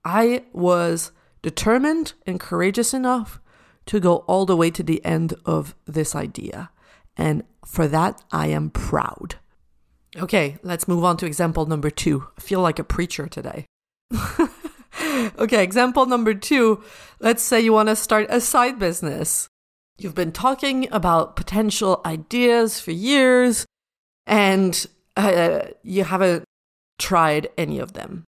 I 0.04 0.46
was 0.54 1.12
determined 1.42 2.14
and 2.26 2.40
courageous 2.40 2.94
enough 2.94 3.40
to 3.86 4.00
go 4.00 4.18
all 4.28 4.46
the 4.46 4.58
way 4.58 4.72
to 4.72 4.84
the 4.84 5.04
end 5.06 5.34
of 5.46 5.76
this 5.86 6.16
idea. 6.16 6.70
And 7.18 7.44
for 7.66 7.88
that, 7.88 8.22
I 8.32 8.48
am 8.48 8.70
proud. 8.70 9.36
Okay, 10.18 10.58
let's 10.64 10.88
move 10.88 11.04
on 11.04 11.18
to 11.18 11.26
example 11.26 11.66
number 11.66 11.90
two. 11.90 12.28
I 12.38 12.42
feel 12.42 12.62
like 12.62 12.80
a 12.80 12.84
preacher 12.84 13.28
today. 13.28 13.66
okay, 15.38 15.64
example 15.64 16.06
number 16.06 16.34
two. 16.34 16.84
Let's 17.20 17.44
say 17.44 17.60
you 17.60 17.74
want 17.74 17.90
to 17.90 17.96
start 17.96 18.28
a 18.30 18.40
side 18.40 18.80
business. 18.80 19.50
You've 19.98 20.16
been 20.16 20.32
talking 20.32 20.88
about 20.92 21.36
potential 21.36 22.02
ideas 22.06 22.80
for 22.80 22.92
years 22.92 23.66
and 24.26 24.86
uh, 25.18 25.62
you 25.84 26.04
haven't 26.04 26.44
tried 26.98 27.50
any 27.58 27.80
of 27.80 27.94
them. 27.94 28.26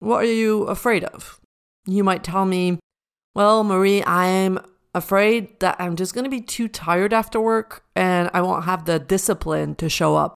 What 0.00 0.24
are 0.24 0.32
you 0.32 0.64
afraid 0.64 1.04
of? 1.04 1.40
You 1.86 2.04
might 2.04 2.24
tell 2.24 2.44
me, 2.44 2.78
well, 3.34 3.64
Marie, 3.64 4.02
I'm 4.04 4.58
afraid 4.94 5.58
that 5.60 5.76
I'm 5.78 5.96
just 5.96 6.14
going 6.14 6.24
to 6.24 6.30
be 6.30 6.40
too 6.40 6.68
tired 6.68 7.12
after 7.12 7.40
work 7.40 7.84
and 7.96 8.30
I 8.34 8.42
won't 8.42 8.64
have 8.64 8.84
the 8.84 8.98
discipline 8.98 9.74
to 9.76 9.88
show 9.88 10.16
up 10.16 10.34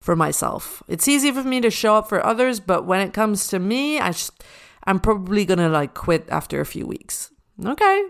for 0.00 0.16
myself. 0.16 0.82
It's 0.88 1.06
easy 1.06 1.30
for 1.30 1.44
me 1.44 1.60
to 1.60 1.70
show 1.70 1.96
up 1.96 2.08
for 2.08 2.24
others, 2.24 2.58
but 2.58 2.84
when 2.84 3.00
it 3.00 3.12
comes 3.12 3.46
to 3.48 3.58
me, 3.58 4.00
I 4.00 4.08
just, 4.08 4.42
I'm 4.84 4.98
probably 4.98 5.44
going 5.44 5.58
to 5.58 5.68
like 5.68 5.94
quit 5.94 6.26
after 6.28 6.60
a 6.60 6.66
few 6.66 6.86
weeks. 6.86 7.32
Okay. 7.64 8.04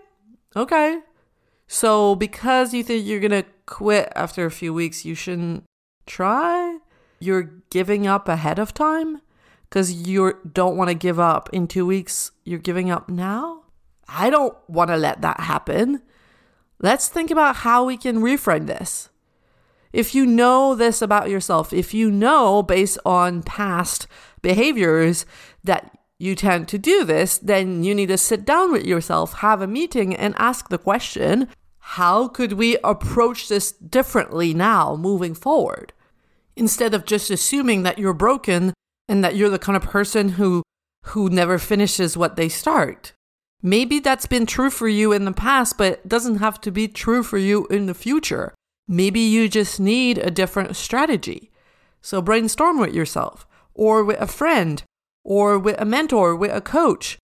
Okay. 0.56 1.00
So 1.66 2.14
because 2.16 2.72
you 2.72 2.82
think 2.82 3.06
you're 3.06 3.20
going 3.20 3.30
to 3.30 3.44
quit 3.66 4.10
after 4.16 4.46
a 4.46 4.50
few 4.50 4.72
weeks, 4.72 5.04
you 5.04 5.14
shouldn't 5.14 5.64
try? 6.06 6.78
You're 7.20 7.50
giving 7.70 8.06
up 8.06 8.28
ahead 8.28 8.58
of 8.58 8.74
time? 8.74 9.20
Because 9.68 9.92
you 9.92 10.38
don't 10.52 10.76
want 10.76 10.88
to 10.88 10.94
give 10.94 11.18
up 11.18 11.48
in 11.52 11.66
two 11.66 11.86
weeks, 11.86 12.30
you're 12.44 12.58
giving 12.58 12.90
up 12.90 13.08
now? 13.08 13.61
I 14.08 14.30
don't 14.30 14.56
want 14.68 14.90
to 14.90 14.96
let 14.96 15.22
that 15.22 15.40
happen. 15.40 16.02
Let's 16.80 17.08
think 17.08 17.30
about 17.30 17.56
how 17.56 17.84
we 17.84 17.96
can 17.96 18.18
reframe 18.18 18.66
this. 18.66 19.08
If 19.92 20.14
you 20.14 20.26
know 20.26 20.74
this 20.74 21.02
about 21.02 21.30
yourself, 21.30 21.72
if 21.72 21.92
you 21.92 22.10
know 22.10 22.62
based 22.62 22.98
on 23.04 23.42
past 23.42 24.06
behaviors 24.40 25.26
that 25.62 25.96
you 26.18 26.34
tend 26.34 26.68
to 26.68 26.78
do 26.78 27.04
this, 27.04 27.36
then 27.38 27.84
you 27.84 27.94
need 27.94 28.06
to 28.06 28.16
sit 28.16 28.44
down 28.44 28.72
with 28.72 28.86
yourself, 28.86 29.34
have 29.34 29.60
a 29.60 29.66
meeting, 29.66 30.14
and 30.14 30.34
ask 30.38 30.68
the 30.68 30.78
question 30.78 31.48
how 31.84 32.28
could 32.28 32.52
we 32.52 32.78
approach 32.84 33.48
this 33.48 33.72
differently 33.72 34.54
now 34.54 34.94
moving 34.94 35.34
forward? 35.34 35.92
Instead 36.54 36.94
of 36.94 37.04
just 37.04 37.28
assuming 37.28 37.82
that 37.82 37.98
you're 37.98 38.14
broken 38.14 38.72
and 39.08 39.24
that 39.24 39.34
you're 39.34 39.50
the 39.50 39.58
kind 39.58 39.76
of 39.76 39.82
person 39.82 40.30
who, 40.30 40.62
who 41.06 41.28
never 41.28 41.58
finishes 41.58 42.16
what 42.16 42.36
they 42.36 42.48
start. 42.48 43.12
Maybe 43.62 44.00
that's 44.00 44.26
been 44.26 44.44
true 44.44 44.70
for 44.70 44.88
you 44.88 45.12
in 45.12 45.24
the 45.24 45.32
past, 45.32 45.78
but 45.78 45.92
it 45.92 46.08
doesn't 46.08 46.36
have 46.36 46.60
to 46.62 46.72
be 46.72 46.88
true 46.88 47.22
for 47.22 47.38
you 47.38 47.66
in 47.68 47.86
the 47.86 47.94
future. 47.94 48.52
Maybe 48.88 49.20
you 49.20 49.48
just 49.48 49.78
need 49.78 50.18
a 50.18 50.30
different 50.32 50.74
strategy. 50.74 51.52
So 52.00 52.20
brainstorm 52.20 52.80
with 52.80 52.92
yourself, 52.92 53.46
or 53.72 54.02
with 54.02 54.20
a 54.20 54.26
friend, 54.26 54.82
or 55.24 55.58
with 55.58 55.80
a 55.80 55.84
mentor, 55.84 56.34
with 56.34 56.50
a 56.50 56.60
coach. 56.60 57.18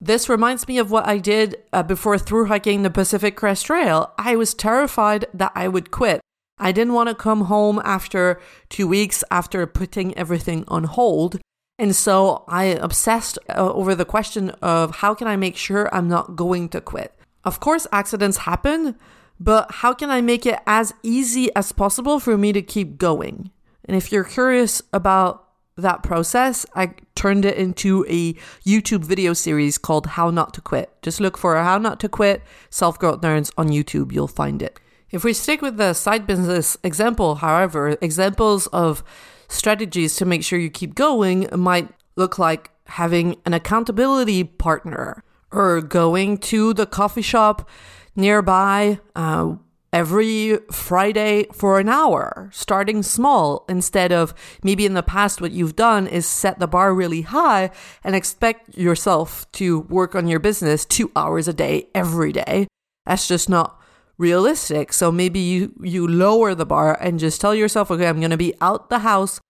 This 0.00 0.28
reminds 0.28 0.68
me 0.68 0.78
of 0.78 0.90
what 0.90 1.06
I 1.06 1.18
did 1.18 1.56
uh, 1.72 1.82
before 1.82 2.18
through 2.18 2.46
hiking 2.46 2.82
the 2.82 2.90
Pacific 2.90 3.34
Crest 3.34 3.64
Trail. 3.66 4.12
I 4.18 4.36
was 4.36 4.52
terrified 4.54 5.24
that 5.32 5.52
I 5.54 5.66
would 5.68 5.90
quit. 5.90 6.20
I 6.58 6.70
didn't 6.70 6.92
want 6.92 7.08
to 7.08 7.14
come 7.14 7.42
home 7.42 7.80
after 7.84 8.40
two 8.68 8.86
weeks 8.86 9.24
after 9.30 9.66
putting 9.66 10.16
everything 10.16 10.64
on 10.68 10.84
hold. 10.84 11.40
And 11.78 11.94
so 11.94 12.44
I 12.48 12.64
obsessed 12.64 13.38
uh, 13.48 13.72
over 13.72 13.94
the 13.94 14.04
question 14.04 14.50
of 14.60 14.96
how 14.96 15.14
can 15.14 15.28
I 15.28 15.36
make 15.36 15.56
sure 15.56 15.92
I'm 15.94 16.08
not 16.08 16.34
going 16.34 16.68
to 16.70 16.80
quit? 16.80 17.14
Of 17.44 17.60
course, 17.60 17.86
accidents 17.92 18.38
happen, 18.38 18.96
but 19.38 19.70
how 19.70 19.94
can 19.94 20.10
I 20.10 20.20
make 20.20 20.44
it 20.44 20.58
as 20.66 20.92
easy 21.02 21.54
as 21.54 21.70
possible 21.70 22.18
for 22.18 22.36
me 22.36 22.52
to 22.52 22.62
keep 22.62 22.98
going? 22.98 23.50
And 23.84 23.96
if 23.96 24.10
you're 24.10 24.24
curious 24.24 24.82
about 24.92 25.44
that 25.76 26.02
process, 26.02 26.66
I 26.74 26.94
turned 27.14 27.44
it 27.44 27.56
into 27.56 28.04
a 28.08 28.32
YouTube 28.66 29.04
video 29.04 29.32
series 29.32 29.78
called 29.78 30.06
How 30.06 30.30
Not 30.30 30.52
to 30.54 30.60
Quit. 30.60 30.90
Just 31.02 31.20
look 31.20 31.38
for 31.38 31.56
How 31.56 31.78
Not 31.78 32.00
to 32.00 32.08
Quit 32.08 32.42
Self 32.70 32.98
Growth 32.98 33.20
Nerds 33.20 33.52
on 33.56 33.68
YouTube, 33.68 34.12
you'll 34.12 34.26
find 34.26 34.60
it. 34.60 34.80
If 35.10 35.24
we 35.24 35.32
stick 35.32 35.62
with 35.62 35.76
the 35.78 35.94
side 35.94 36.26
business 36.26 36.76
example, 36.82 37.36
however, 37.36 37.96
examples 38.02 38.66
of 38.68 39.02
strategies 39.48 40.16
to 40.16 40.24
make 40.24 40.44
sure 40.44 40.58
you 40.58 40.70
keep 40.70 40.94
going 40.94 41.48
might 41.54 41.88
look 42.16 42.38
like 42.38 42.70
having 42.86 43.36
an 43.44 43.54
accountability 43.54 44.44
partner 44.44 45.22
or 45.50 45.80
going 45.80 46.38
to 46.38 46.74
the 46.74 46.86
coffee 46.86 47.22
shop 47.22 47.68
nearby 48.14 48.98
uh, 49.14 49.54
every 49.92 50.58
Friday 50.70 51.46
for 51.52 51.78
an 51.78 51.88
hour, 51.88 52.50
starting 52.52 53.02
small 53.02 53.64
instead 53.68 54.12
of 54.12 54.34
maybe 54.62 54.84
in 54.84 54.94
the 54.94 55.02
past, 55.02 55.40
what 55.40 55.52
you've 55.52 55.76
done 55.76 56.06
is 56.06 56.26
set 56.26 56.58
the 56.58 56.66
bar 56.66 56.94
really 56.94 57.22
high 57.22 57.70
and 58.04 58.14
expect 58.14 58.76
yourself 58.76 59.50
to 59.52 59.80
work 59.80 60.14
on 60.14 60.28
your 60.28 60.40
business 60.40 60.84
two 60.84 61.10
hours 61.16 61.48
a 61.48 61.52
day 61.52 61.88
every 61.94 62.32
day. 62.32 62.66
That's 63.06 63.26
just 63.26 63.48
not 63.48 63.77
realistic. 64.18 64.92
So 64.92 65.10
maybe 65.10 65.38
you 65.38 65.72
you 65.82 66.06
lower 66.06 66.54
the 66.54 66.66
bar 66.66 66.98
and 67.00 67.18
just 67.18 67.40
tell 67.40 67.54
yourself, 67.54 67.90
okay, 67.90 68.08
I'm 68.08 68.20
going 68.20 68.30
to 68.30 68.36
be 68.36 68.54
out 68.60 68.90
the 68.90 69.00
house. 69.00 69.40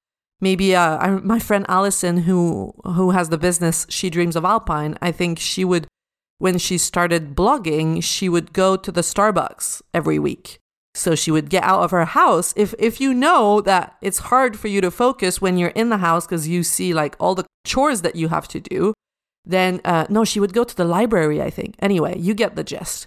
Maybe 0.41 0.77
uh, 0.77 0.99
I, 0.99 1.11
my 1.11 1.41
friend 1.41 1.65
Allison, 1.69 2.19
who 2.19 2.75
who 2.85 3.11
has 3.11 3.31
the 3.31 3.39
business 3.39 3.87
She 3.89 4.11
Dreams 4.11 4.37
of 4.37 4.45
Alpine, 4.45 4.97
I 5.03 5.11
think 5.11 5.39
she 5.39 5.65
would, 5.65 5.89
when 6.39 6.59
she 6.59 6.79
started 6.79 7.35
blogging, 7.35 8.03
she 8.05 8.29
would 8.29 8.53
go 8.53 8.77
to 8.77 8.93
the 8.93 9.01
Starbucks 9.01 9.83
every 9.93 10.19
week. 10.19 10.59
So 10.95 11.15
she 11.15 11.31
would 11.31 11.49
get 11.49 11.65
out 11.65 11.83
of 11.83 11.91
her 11.91 12.05
house. 12.05 12.53
If 12.57 12.75
if 12.79 13.01
you 13.01 13.15
know 13.15 13.61
that 13.63 13.97
it's 14.03 14.19
hard 14.19 14.59
for 14.59 14.69
you 14.69 14.81
to 14.81 14.91
focus 14.91 15.41
when 15.41 15.57
you're 15.57 15.71
in 15.71 15.89
the 15.89 15.99
house 15.99 16.27
because 16.27 16.47
you 16.47 16.63
see 16.63 16.93
like 16.93 17.17
all 17.19 17.35
the 17.35 17.47
chores 17.65 18.03
that 18.03 18.17
you 18.17 18.29
have 18.29 18.49
to 18.49 18.61
do, 18.61 18.95
then 19.45 19.81
uh, 19.85 20.07
no, 20.09 20.25
she 20.25 20.41
would 20.41 20.53
go 20.53 20.65
to 20.65 20.77
the 20.77 20.85
library. 20.85 21.41
I 21.41 21.51
think. 21.51 21.75
Anyway, 21.81 22.19
you 22.19 22.35
get 22.35 22.55
the 22.55 22.65
gist 22.65 23.07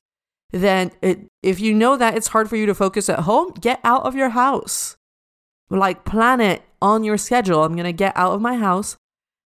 then 0.51 0.91
it, 1.01 1.27
if 1.41 1.59
you 1.59 1.73
know 1.73 1.97
that 1.97 2.15
it's 2.15 2.27
hard 2.27 2.49
for 2.49 2.55
you 2.55 2.65
to 2.65 2.75
focus 2.75 3.09
at 3.09 3.21
home, 3.21 3.51
get 3.59 3.79
out 3.83 4.03
of 4.03 4.15
your 4.15 4.29
house. 4.29 4.97
Like 5.69 6.03
plan 6.03 6.41
it 6.41 6.63
on 6.81 7.03
your 7.03 7.17
schedule. 7.17 7.63
I'm 7.63 7.73
going 7.73 7.85
to 7.85 7.93
get 7.93 8.15
out 8.17 8.33
of 8.33 8.41
my 8.41 8.55
house. 8.55 8.97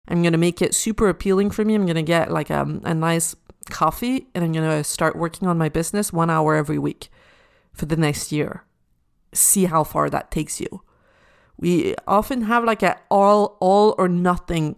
I'm 0.07 0.21
going 0.21 0.33
to 0.33 0.39
make 0.39 0.61
it 0.61 0.73
super 0.73 1.07
appealing 1.09 1.51
for 1.51 1.63
me. 1.63 1.75
I'm 1.75 1.85
going 1.85 1.95
to 1.95 2.01
get 2.01 2.31
like 2.31 2.49
a, 2.49 2.61
um, 2.61 2.81
a 2.83 2.93
nice 2.93 3.35
coffee 3.69 4.27
and 4.33 4.43
I'm 4.43 4.51
going 4.51 4.69
to 4.69 4.83
start 4.83 5.15
working 5.15 5.47
on 5.47 5.57
my 5.57 5.69
business 5.69 6.11
one 6.13 6.29
hour 6.29 6.55
every 6.55 6.79
week 6.79 7.09
for 7.73 7.85
the 7.85 7.95
next 7.95 8.31
year. 8.31 8.63
See 9.33 9.65
how 9.65 9.83
far 9.83 10.09
that 10.09 10.31
takes 10.31 10.59
you. 10.59 10.81
We 11.57 11.95
often 12.07 12.43
have 12.43 12.63
like 12.63 12.83
a 12.83 12.99
all 13.09 13.57
all 13.59 13.95
or 13.97 14.07
nothing 14.07 14.75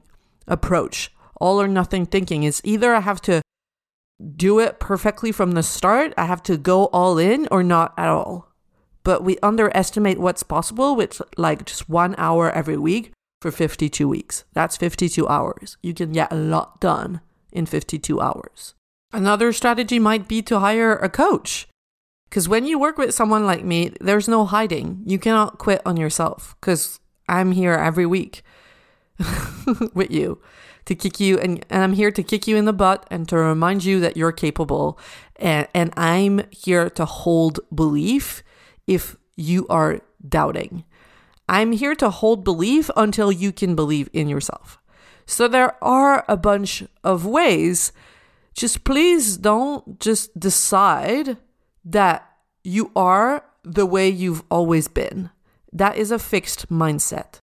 approach. 0.47 1.11
All 1.39 1.61
or 1.61 1.67
nothing 1.67 2.05
thinking 2.05 2.43
is 2.43 2.61
either 2.63 2.93
I 2.93 3.01
have 3.01 3.21
to 3.23 3.41
do 4.35 4.59
it 4.59 4.79
perfectly 4.79 5.31
from 5.31 5.51
the 5.51 5.63
start. 5.63 6.13
I 6.17 6.25
have 6.25 6.43
to 6.43 6.57
go 6.57 6.85
all 6.87 7.17
in 7.17 7.47
or 7.51 7.63
not 7.63 7.93
at 7.97 8.09
all. 8.09 8.51
But 9.03 9.23
we 9.23 9.37
underestimate 9.41 10.19
what's 10.19 10.43
possible 10.43 10.95
with 10.95 11.21
like 11.37 11.65
just 11.65 11.87
one 11.87 12.15
hour 12.17 12.51
every 12.51 12.77
week 12.77 13.11
for 13.41 13.51
52 13.51 14.07
weeks. 14.07 14.43
That's 14.53 14.75
52 14.77 15.27
hours. 15.27 15.77
You 15.81 15.93
can 15.93 16.11
get 16.11 16.31
a 16.31 16.35
lot 16.35 16.81
done 16.81 17.21
in 17.51 17.65
52 17.65 18.19
hours. 18.19 18.73
Another 19.13 19.53
strategy 19.53 19.99
might 19.99 20.27
be 20.27 20.41
to 20.43 20.59
hire 20.59 20.95
a 20.95 21.09
coach. 21.09 21.67
Because 22.29 22.49
when 22.49 22.65
you 22.65 22.77
work 22.77 22.97
with 22.97 23.13
someone 23.13 23.45
like 23.45 23.63
me, 23.63 23.93
there's 24.01 24.27
no 24.27 24.45
hiding. 24.45 25.01
You 25.05 25.17
cannot 25.17 25.59
quit 25.59 25.81
on 25.85 25.95
yourself 25.95 26.57
because 26.59 26.99
I'm 27.29 27.53
here 27.53 27.73
every 27.73 28.05
week 28.05 28.43
with 29.93 30.11
you 30.11 30.41
to 30.87 30.95
kick 30.95 31.19
you 31.19 31.37
and, 31.37 31.63
and 31.69 31.83
I'm 31.83 31.93
here 31.93 32.11
to 32.11 32.23
kick 32.23 32.47
you 32.47 32.57
in 32.57 32.65
the 32.65 32.73
butt 32.73 33.05
and 33.11 33.27
to 33.29 33.37
remind 33.37 33.85
you 33.85 33.99
that 33.99 34.17
you're 34.17 34.31
capable 34.31 34.99
and, 35.35 35.67
and 35.73 35.93
I'm 35.95 36.41
here 36.51 36.89
to 36.91 37.05
hold 37.05 37.59
belief 37.73 38.43
if 38.87 39.15
you 39.35 39.67
are 39.69 40.01
doubting. 40.27 40.83
I'm 41.47 41.73
here 41.73 41.95
to 41.95 42.09
hold 42.09 42.43
belief 42.43 42.89
until 42.95 43.31
you 43.31 43.51
can 43.51 43.75
believe 43.75 44.09
in 44.11 44.27
yourself. 44.27 44.79
So 45.25 45.47
there 45.47 45.81
are 45.83 46.25
a 46.27 46.37
bunch 46.37 46.83
of 47.03 47.25
ways. 47.25 47.91
Just 48.53 48.83
please 48.83 49.37
don't 49.37 49.99
just 49.99 50.37
decide 50.39 51.37
that 51.85 52.29
you 52.63 52.91
are 52.95 53.43
the 53.63 53.85
way 53.85 54.09
you've 54.09 54.43
always 54.49 54.87
been. 54.87 55.29
That 55.71 55.97
is 55.97 56.11
a 56.11 56.19
fixed 56.19 56.69
mindset 56.69 57.39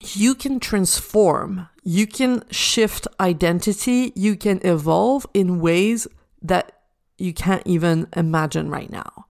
you 0.00 0.34
can 0.34 0.60
transform, 0.60 1.68
you 1.82 2.06
can 2.06 2.44
shift 2.50 3.06
identity, 3.18 4.12
you 4.14 4.36
can 4.36 4.60
evolve 4.64 5.26
in 5.34 5.60
ways 5.60 6.06
that 6.42 6.72
you 7.18 7.34
can't 7.34 7.62
even 7.66 8.08
imagine 8.16 8.70
right 8.70 8.90
now. 8.90 9.26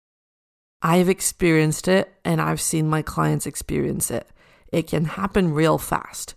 I've 0.82 1.08
experienced 1.08 1.88
it 1.88 2.12
and 2.24 2.40
I've 2.40 2.60
seen 2.60 2.88
my 2.88 3.02
clients 3.02 3.46
experience 3.46 4.10
it. 4.10 4.28
It 4.72 4.86
can 4.86 5.04
happen 5.04 5.52
real 5.52 5.76
fast 5.76 6.34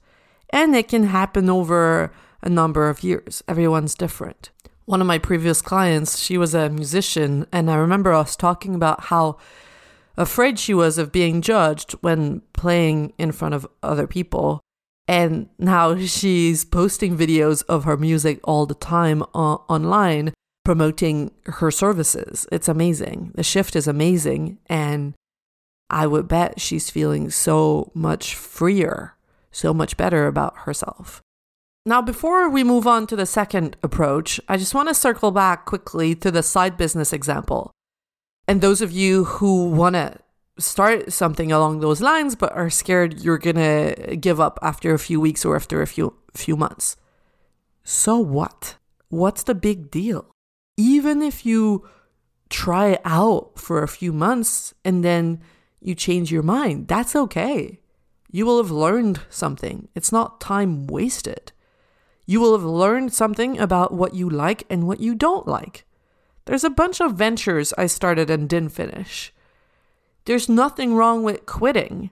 and 0.50 0.76
it 0.76 0.88
can 0.88 1.04
happen 1.04 1.50
over 1.50 2.12
a 2.42 2.50
number 2.50 2.90
of 2.90 3.04
years. 3.04 3.44
Everyone's 3.48 3.96
different. 3.96 4.50
One 4.86 5.00
of 5.00 5.08
my 5.08 5.18
previous 5.18 5.62
clients, 5.62 6.20
she 6.20 6.38
was 6.38 6.54
a 6.54 6.70
musician, 6.70 7.48
and 7.54 7.72
I 7.72 7.76
remember 7.76 8.12
us 8.12 8.36
talking 8.36 8.76
about 8.76 9.06
how 9.06 9.38
afraid 10.18 10.60
she 10.60 10.74
was 10.74 10.98
of 10.98 11.12
being 11.12 11.42
judged 11.42 11.94
when 12.02 12.42
playing 12.54 13.14
in 13.18 13.32
front 13.32 13.54
of 13.54 13.68
other 13.82 14.08
people. 14.08 14.62
And 15.08 15.50
now 15.60 15.98
she's 15.98 16.64
posting 16.64 17.18
videos 17.18 17.64
of 17.68 17.84
her 17.84 17.98
music 17.98 18.40
all 18.44 18.66
the 18.66 18.76
time 18.76 19.24
uh, 19.34 19.56
online, 19.68 20.34
promoting 20.64 21.32
her 21.46 21.72
services. 21.72 22.48
It's 22.52 22.70
amazing. 22.70 23.32
The 23.36 23.44
shift 23.44 23.76
is 23.76 23.88
amazing. 23.88 24.60
And 24.68 25.14
I 25.90 26.08
would 26.08 26.28
bet 26.28 26.62
she's 26.62 26.90
feeling 26.90 27.30
so 27.30 27.92
much 27.94 28.36
freer, 28.36 29.16
so 29.52 29.74
much 29.74 29.98
better 29.98 30.26
about 30.28 30.60
herself. 30.60 31.22
Now, 31.86 32.02
before 32.02 32.50
we 32.50 32.64
move 32.64 32.88
on 32.88 33.08
to 33.08 33.16
the 33.18 33.26
second 33.26 33.76
approach, 33.84 34.40
I 34.48 34.56
just 34.56 34.74
want 34.74 34.88
to 34.88 34.96
circle 34.96 35.32
back 35.32 35.66
quickly 35.66 36.16
to 36.16 36.32
the 36.32 36.42
side 36.42 36.78
business 36.78 37.12
example. 37.12 37.72
And 38.48 38.62
those 38.62 38.82
of 38.82 38.92
you 38.92 39.24
who 39.26 39.70
want 39.70 39.96
to 39.96 40.18
start 40.60 41.12
something 41.12 41.52
along 41.52 41.80
those 41.80 42.02
lines 42.02 42.36
but 42.36 42.54
are 42.54 42.70
scared 42.70 43.22
you're 43.22 43.40
going 43.40 43.56
to 43.56 44.16
give 44.18 44.40
up 44.40 44.60
after 44.62 44.94
a 44.94 45.00
few 45.00 45.20
weeks 45.20 45.44
or 45.44 45.56
after 45.56 45.82
a 45.82 45.88
few 45.88 46.16
few 46.34 46.56
months. 46.56 46.96
So 47.84 48.18
what? 48.18 48.78
What's 49.10 49.44
the 49.44 49.56
big 49.56 49.92
deal? 49.92 50.32
Even 50.78 51.22
if 51.22 51.46
you 51.46 51.88
try 52.50 53.00
out 53.06 53.60
for 53.60 53.84
a 53.84 53.88
few 53.88 54.12
months 54.12 54.74
and 54.84 55.04
then 55.04 55.42
you 55.80 55.96
change 55.96 56.32
your 56.32 56.44
mind, 56.44 56.88
that's 56.88 57.16
okay. 57.16 57.80
You 58.32 58.46
will 58.46 58.58
have 58.58 58.72
learned 58.72 59.22
something. 59.30 59.90
It's 59.94 60.12
not 60.12 60.42
time 60.42 60.88
wasted. 60.88 61.52
You 62.26 62.40
will 62.40 62.54
have 62.54 62.66
learned 62.66 63.14
something 63.14 63.60
about 63.60 63.94
what 63.94 64.16
you 64.16 64.30
like 64.30 64.64
and 64.70 64.88
what 64.88 65.00
you 65.00 65.14
don't 65.14 65.48
like. 65.48 65.86
There's 66.46 66.64
a 66.64 66.70
bunch 66.70 67.00
of 67.00 67.16
ventures 67.16 67.74
I 67.78 67.88
started 67.88 68.30
and 68.30 68.50
didn't 68.50 68.70
finish. 68.70 69.34
There's 70.26 70.50
nothing 70.50 70.96
wrong 70.96 71.24
with 71.24 71.46
quitting. 71.46 72.10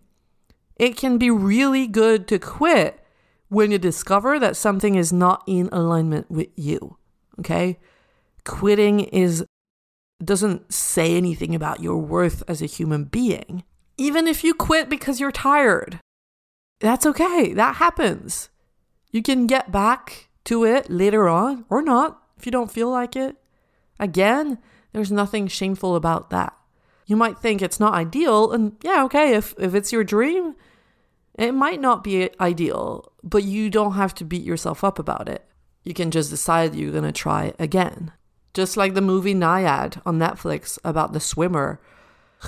It 0.75 0.97
can 0.97 1.17
be 1.17 1.29
really 1.29 1.87
good 1.87 2.27
to 2.29 2.39
quit 2.39 2.99
when 3.49 3.71
you 3.71 3.77
discover 3.77 4.39
that 4.39 4.55
something 4.55 4.95
is 4.95 5.11
not 5.11 5.43
in 5.45 5.69
alignment 5.71 6.31
with 6.31 6.47
you. 6.55 6.97
Okay? 7.39 7.79
Quitting 8.45 9.01
is 9.01 9.45
doesn't 10.23 10.71
say 10.71 11.17
anything 11.17 11.55
about 11.55 11.81
your 11.81 11.97
worth 11.97 12.43
as 12.47 12.61
a 12.61 12.67
human 12.67 13.05
being. 13.05 13.63
Even 13.97 14.27
if 14.27 14.43
you 14.43 14.53
quit 14.53 14.87
because 14.87 15.19
you're 15.19 15.31
tired, 15.31 15.99
that's 16.79 17.05
okay. 17.05 17.53
That 17.53 17.77
happens. 17.77 18.49
You 19.11 19.21
can 19.21 19.47
get 19.47 19.71
back 19.71 20.29
to 20.45 20.63
it 20.63 20.89
later 20.89 21.27
on 21.27 21.65
or 21.69 21.81
not 21.81 22.21
if 22.37 22.45
you 22.45 22.51
don't 22.51 22.71
feel 22.71 22.89
like 22.89 23.15
it. 23.15 23.35
Again, 24.01 24.57
there's 24.91 25.11
nothing 25.11 25.47
shameful 25.47 25.95
about 25.95 26.31
that. 26.31 26.53
You 27.05 27.15
might 27.15 27.37
think 27.37 27.61
it's 27.61 27.79
not 27.79 27.93
ideal, 27.93 28.51
and 28.51 28.75
yeah, 28.81 29.03
okay, 29.05 29.35
if, 29.35 29.53
if 29.57 29.75
it's 29.75 29.91
your 29.91 30.03
dream, 30.03 30.55
it 31.35 31.53
might 31.53 31.79
not 31.79 32.03
be 32.03 32.29
ideal, 32.39 33.13
but 33.23 33.43
you 33.43 33.69
don't 33.69 33.93
have 33.93 34.13
to 34.15 34.25
beat 34.25 34.43
yourself 34.43 34.83
up 34.83 34.99
about 34.99 35.29
it. 35.29 35.45
You 35.83 35.93
can 35.93 36.11
just 36.11 36.29
decide 36.29 36.75
you're 36.75 36.99
to 36.99 37.11
try 37.11 37.53
again. 37.57 38.11
Just 38.53 38.75
like 38.75 38.93
the 38.93 39.01
movie 39.01 39.33
Nyad 39.33 40.01
on 40.05 40.19
Netflix 40.19 40.77
about 40.83 41.13
the 41.13 41.19
swimmer 41.19 41.79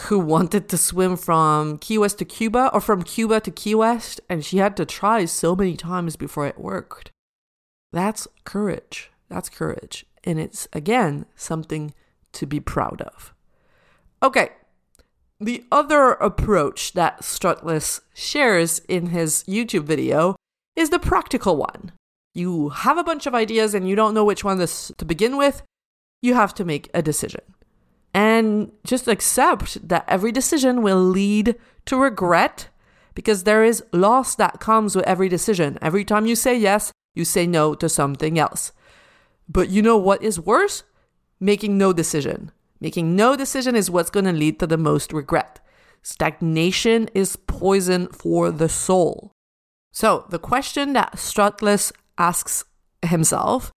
who 0.07 0.19
wanted 0.33 0.69
to 0.69 0.77
swim 0.77 1.15
from 1.15 1.77
Key 1.77 1.97
West 1.97 2.19
to 2.19 2.25
Cuba 2.25 2.69
or 2.73 2.81
from 2.81 3.03
Cuba 3.03 3.39
to 3.41 3.51
Key 3.51 3.75
West, 3.75 4.21
and 4.29 4.43
she 4.43 4.57
had 4.57 4.75
to 4.77 4.85
try 4.85 5.25
so 5.25 5.55
many 5.55 5.77
times 5.77 6.15
before 6.15 6.47
it 6.47 6.59
worked. 6.59 7.11
That's 7.91 8.27
courage. 8.43 9.11
That's 9.29 9.49
courage. 9.49 10.05
And 10.23 10.39
it's, 10.39 10.67
again, 10.73 11.25
something 11.35 11.93
to 12.33 12.45
be 12.45 12.59
proud 12.59 13.01
of. 13.01 13.33
Okay, 14.21 14.49
the 15.39 15.65
other 15.71 16.11
approach 16.13 16.93
that 16.93 17.21
Struthless 17.21 18.01
shares 18.13 18.79
in 18.87 19.07
his 19.07 19.43
YouTube 19.45 19.83
video 19.83 20.35
is 20.75 20.89
the 20.89 20.99
practical 20.99 21.57
one. 21.57 21.91
You 22.33 22.69
have 22.69 22.97
a 22.97 23.03
bunch 23.03 23.25
of 23.25 23.35
ideas 23.35 23.73
and 23.73 23.87
you 23.87 23.95
don't 23.95 24.13
know 24.13 24.25
which 24.25 24.43
one 24.43 24.57
to 24.57 25.05
begin 25.05 25.37
with, 25.37 25.61
you 26.21 26.33
have 26.33 26.53
to 26.55 26.65
make 26.65 26.89
a 26.93 27.01
decision. 27.01 27.41
And 28.13 28.71
just 28.85 29.07
accept 29.07 29.87
that 29.87 30.05
every 30.07 30.31
decision 30.31 30.81
will 30.81 31.03
lead 31.03 31.55
to 31.85 31.97
regret 31.97 32.69
because 33.13 33.43
there 33.43 33.63
is 33.63 33.83
loss 33.91 34.35
that 34.35 34.59
comes 34.59 34.95
with 34.95 35.05
every 35.05 35.29
decision. 35.29 35.77
Every 35.81 36.05
time 36.05 36.25
you 36.25 36.35
say 36.35 36.57
yes, 36.57 36.91
you 37.15 37.25
say 37.25 37.45
no 37.45 37.75
to 37.75 37.89
something 37.89 38.39
else. 38.39 38.71
But 39.47 39.69
you 39.69 39.81
know 39.81 39.97
what 39.97 40.23
is 40.23 40.39
worse? 40.39 40.83
Making 41.39 41.77
no 41.77 41.93
decision. 41.93 42.51
Making 42.79 43.15
no 43.15 43.35
decision 43.35 43.75
is 43.75 43.89
what's 43.89 44.09
going 44.09 44.25
to 44.25 44.31
lead 44.31 44.59
to 44.59 44.67
the 44.67 44.77
most 44.77 45.13
regret. 45.13 45.59
Stagnation 46.01 47.09
is 47.13 47.35
poison 47.35 48.07
for 48.07 48.51
the 48.51 48.69
soul. 48.69 49.31
So, 49.91 50.25
the 50.29 50.39
question 50.39 50.93
that 50.93 51.13
Struthless 51.13 51.91
asks 52.17 52.65
himself 53.01 53.71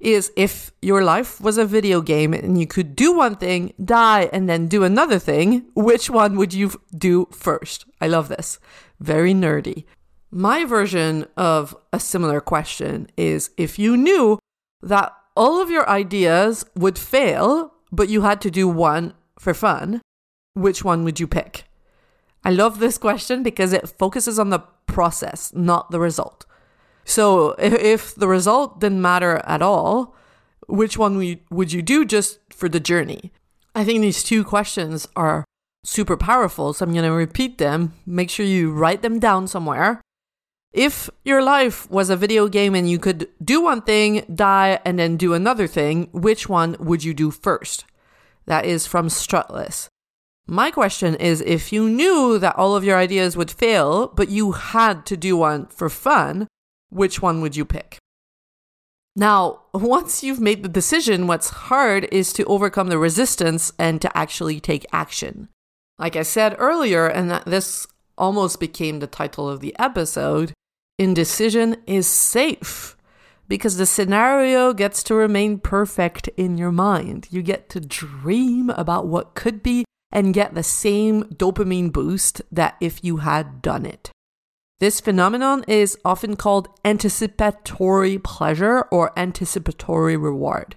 is 0.00 0.30
if 0.36 0.72
your 0.82 1.02
life 1.02 1.40
was 1.40 1.56
a 1.56 1.64
video 1.64 2.00
game 2.00 2.34
and 2.34 2.60
you 2.60 2.66
could 2.66 2.94
do 2.94 3.16
one 3.16 3.36
thing, 3.36 3.72
die, 3.82 4.28
and 4.32 4.48
then 4.48 4.68
do 4.68 4.84
another 4.84 5.18
thing, 5.18 5.64
which 5.74 6.10
one 6.10 6.36
would 6.36 6.52
you 6.52 6.72
do 6.96 7.28
first? 7.32 7.86
I 8.00 8.08
love 8.08 8.28
this. 8.28 8.58
Very 9.00 9.32
nerdy. 9.32 9.84
My 10.30 10.64
version 10.64 11.26
of 11.36 11.74
a 11.92 12.00
similar 12.00 12.40
question 12.40 13.08
is 13.16 13.50
if 13.56 13.78
you 13.78 13.96
knew 13.96 14.38
that 14.86 15.12
all 15.36 15.60
of 15.60 15.70
your 15.70 15.88
ideas 15.88 16.64
would 16.74 16.98
fail, 16.98 17.74
but 17.92 18.08
you 18.08 18.22
had 18.22 18.40
to 18.40 18.50
do 18.50 18.66
one 18.66 19.12
for 19.38 19.52
fun, 19.52 20.00
which 20.54 20.82
one 20.82 21.04
would 21.04 21.20
you 21.20 21.26
pick? 21.26 21.64
I 22.44 22.50
love 22.50 22.78
this 22.78 22.96
question 22.96 23.42
because 23.42 23.72
it 23.72 23.88
focuses 23.88 24.38
on 24.38 24.50
the 24.50 24.60
process, 24.86 25.52
not 25.54 25.90
the 25.90 26.00
result. 26.00 26.46
So 27.04 27.50
if 27.58 28.14
the 28.14 28.28
result 28.28 28.80
didn't 28.80 29.02
matter 29.02 29.42
at 29.44 29.62
all, 29.62 30.14
which 30.68 30.96
one 30.96 31.38
would 31.50 31.72
you 31.72 31.82
do 31.82 32.04
just 32.04 32.38
for 32.50 32.68
the 32.68 32.80
journey? 32.80 33.32
I 33.74 33.84
think 33.84 34.00
these 34.00 34.22
two 34.22 34.42
questions 34.42 35.06
are 35.14 35.44
super 35.84 36.16
powerful. 36.16 36.72
So 36.72 36.84
I'm 36.84 36.92
going 36.92 37.04
to 37.04 37.12
repeat 37.12 37.58
them. 37.58 37.92
Make 38.06 38.30
sure 38.30 38.46
you 38.46 38.72
write 38.72 39.02
them 39.02 39.18
down 39.18 39.46
somewhere. 39.46 40.00
If 40.72 41.08
your 41.24 41.42
life 41.42 41.90
was 41.90 42.10
a 42.10 42.16
video 42.16 42.48
game 42.48 42.74
and 42.74 42.88
you 42.88 42.98
could 42.98 43.28
do 43.42 43.62
one 43.62 43.82
thing, 43.82 44.24
die, 44.34 44.78
and 44.84 44.98
then 44.98 45.16
do 45.16 45.32
another 45.32 45.66
thing, 45.66 46.08
which 46.12 46.48
one 46.48 46.76
would 46.78 47.02
you 47.02 47.14
do 47.14 47.30
first? 47.30 47.84
That 48.46 48.64
is 48.66 48.86
from 48.86 49.08
Struthless. 49.08 49.88
My 50.46 50.70
question 50.70 51.16
is 51.16 51.40
if 51.40 51.72
you 51.72 51.88
knew 51.88 52.38
that 52.38 52.56
all 52.56 52.76
of 52.76 52.84
your 52.84 52.96
ideas 52.96 53.36
would 53.36 53.50
fail, 53.50 54.08
but 54.08 54.28
you 54.28 54.52
had 54.52 55.04
to 55.06 55.16
do 55.16 55.36
one 55.36 55.66
for 55.66 55.88
fun, 55.88 56.46
which 56.90 57.20
one 57.20 57.40
would 57.40 57.56
you 57.56 57.64
pick? 57.64 57.98
Now, 59.16 59.62
once 59.74 60.22
you've 60.22 60.40
made 60.40 60.62
the 60.62 60.68
decision, 60.68 61.26
what's 61.26 61.50
hard 61.50 62.06
is 62.12 62.32
to 62.34 62.44
overcome 62.44 62.88
the 62.88 62.98
resistance 62.98 63.72
and 63.78 64.00
to 64.02 64.16
actually 64.16 64.60
take 64.60 64.86
action. 64.92 65.48
Like 65.98 66.14
I 66.14 66.22
said 66.22 66.54
earlier, 66.58 67.06
and 67.06 67.30
this 67.46 67.86
almost 68.18 68.60
became 68.60 68.98
the 68.98 69.06
title 69.06 69.48
of 69.48 69.60
the 69.60 69.74
episode, 69.78 70.52
indecision 70.98 71.76
is 71.86 72.06
safe 72.06 72.96
because 73.48 73.76
the 73.76 73.86
scenario 73.86 74.72
gets 74.72 75.02
to 75.04 75.14
remain 75.14 75.58
perfect 75.58 76.28
in 76.36 76.58
your 76.58 76.72
mind. 76.72 77.28
You 77.30 77.42
get 77.42 77.68
to 77.70 77.80
dream 77.80 78.70
about 78.70 79.06
what 79.06 79.34
could 79.34 79.62
be 79.62 79.84
and 80.10 80.34
get 80.34 80.54
the 80.54 80.62
same 80.62 81.24
dopamine 81.24 81.92
boost 81.92 82.42
that 82.50 82.76
if 82.80 83.04
you 83.04 83.18
had 83.18 83.62
done 83.62 83.86
it. 83.86 84.10
This 84.78 85.00
phenomenon 85.00 85.64
is 85.66 85.96
often 86.04 86.36
called 86.36 86.68
anticipatory 86.84 88.18
pleasure 88.18 88.82
or 88.90 89.18
anticipatory 89.18 90.16
reward. 90.16 90.76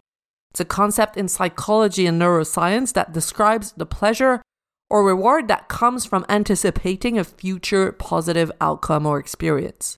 It's 0.52 0.60
a 0.60 0.66
concept 0.66 1.18
in 1.18 1.28
psychology 1.28 2.06
and 2.08 2.20
neuroscience 2.20 2.94
that 2.94 3.14
describes 3.14 3.74
the 3.74 3.86
pleasure 3.86 4.42
or 4.90 5.04
reward 5.04 5.48
that 5.48 5.68
comes 5.68 6.06
from 6.06 6.26
anticipating 6.30 7.18
a 7.18 7.24
future 7.24 7.92
positive 7.92 8.52
outcome 8.60 9.06
or 9.06 9.20
experience. 9.20 9.98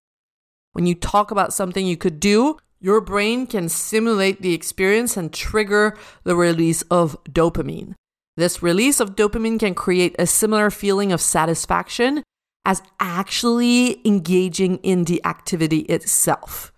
When 0.73 0.85
you 0.85 0.95
talk 0.95 1.31
about 1.31 1.53
something 1.53 1.85
you 1.85 1.97
could 1.97 2.19
do, 2.19 2.57
your 2.79 2.99
brain 2.99 3.45
can 3.45 3.69
simulate 3.69 4.41
the 4.41 4.53
experience 4.53 5.15
and 5.15 5.31
trigger 5.31 5.97
the 6.23 6.35
release 6.35 6.81
of 6.83 7.21
dopamine. 7.25 7.93
This 8.37 8.63
release 8.63 8.99
of 8.99 9.15
dopamine 9.15 9.59
can 9.59 9.75
create 9.75 10.15
a 10.17 10.25
similar 10.25 10.71
feeling 10.71 11.11
of 11.11 11.21
satisfaction 11.21 12.23
as 12.65 12.81
actually 12.99 14.05
engaging 14.05 14.77
in 14.77 15.03
the 15.05 15.23
activity 15.25 15.79
itself. 15.81 16.71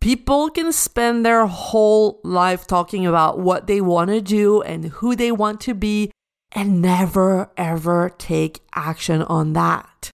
People 0.00 0.48
can 0.48 0.72
spend 0.72 1.26
their 1.26 1.46
whole 1.46 2.20
life 2.22 2.66
talking 2.66 3.04
about 3.04 3.40
what 3.40 3.66
they 3.66 3.80
want 3.80 4.10
to 4.10 4.20
do 4.20 4.62
and 4.62 4.84
who 4.84 5.16
they 5.16 5.32
want 5.32 5.60
to 5.62 5.74
be 5.74 6.12
and 6.52 6.82
never 6.82 7.50
ever 7.56 8.14
take 8.18 8.60
action 8.74 9.22
on 9.22 9.52
that. 9.52 10.10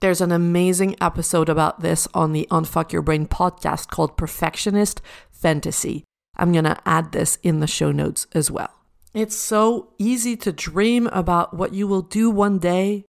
There's 0.00 0.20
an 0.20 0.32
amazing 0.32 0.96
episode 1.00 1.48
about 1.48 1.80
this 1.80 2.06
on 2.12 2.32
the 2.32 2.46
Unfuck 2.50 2.92
Your 2.92 3.02
Brain 3.02 3.26
podcast 3.26 3.88
called 3.88 4.16
Perfectionist 4.16 5.00
Fantasy. 5.30 6.04
I'm 6.36 6.52
going 6.52 6.64
to 6.64 6.80
add 6.84 7.12
this 7.12 7.38
in 7.42 7.60
the 7.60 7.66
show 7.66 7.92
notes 7.92 8.26
as 8.32 8.50
well. 8.50 8.70
It's 9.14 9.36
so 9.36 9.92
easy 9.98 10.36
to 10.38 10.52
dream 10.52 11.06
about 11.06 11.54
what 11.54 11.72
you 11.72 11.86
will 11.86 12.02
do 12.02 12.28
one 12.28 12.58
day 12.58 13.04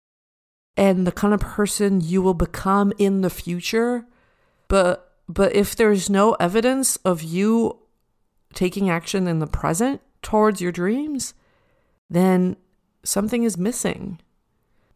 and 0.76 1.06
the 1.06 1.12
kind 1.12 1.32
of 1.32 1.40
person 1.40 2.00
you 2.00 2.20
will 2.20 2.34
become 2.34 2.92
in 2.98 3.22
the 3.22 3.30
future. 3.30 4.06
But 4.68 5.10
but 5.26 5.56
if 5.56 5.74
there's 5.74 6.10
no 6.10 6.34
evidence 6.34 6.96
of 6.98 7.22
you 7.22 7.78
taking 8.52 8.90
action 8.90 9.26
in 9.26 9.38
the 9.38 9.46
present 9.46 10.02
towards 10.20 10.60
your 10.60 10.72
dreams, 10.72 11.32
then 12.10 12.56
something 13.04 13.42
is 13.42 13.58
missing. 13.58 14.20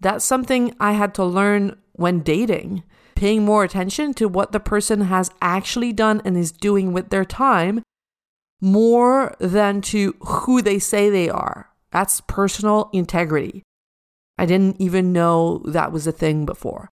That's 0.00 0.24
something 0.24 0.74
I 0.80 0.92
had 0.92 1.14
to 1.14 1.24
learn 1.24 1.78
when 1.92 2.20
dating, 2.20 2.84
paying 3.14 3.44
more 3.44 3.64
attention 3.64 4.14
to 4.14 4.28
what 4.28 4.52
the 4.52 4.60
person 4.60 5.02
has 5.02 5.30
actually 5.42 5.92
done 5.92 6.22
and 6.24 6.36
is 6.36 6.52
doing 6.52 6.92
with 6.92 7.10
their 7.10 7.24
time 7.24 7.82
more 8.60 9.34
than 9.38 9.80
to 9.80 10.14
who 10.20 10.62
they 10.62 10.78
say 10.78 11.10
they 11.10 11.28
are. 11.28 11.70
That's 11.90 12.20
personal 12.22 12.90
integrity. 12.92 13.62
I 14.36 14.46
didn't 14.46 14.80
even 14.80 15.12
know 15.12 15.62
that 15.64 15.92
was 15.92 16.06
a 16.06 16.12
thing 16.12 16.46
before. 16.46 16.88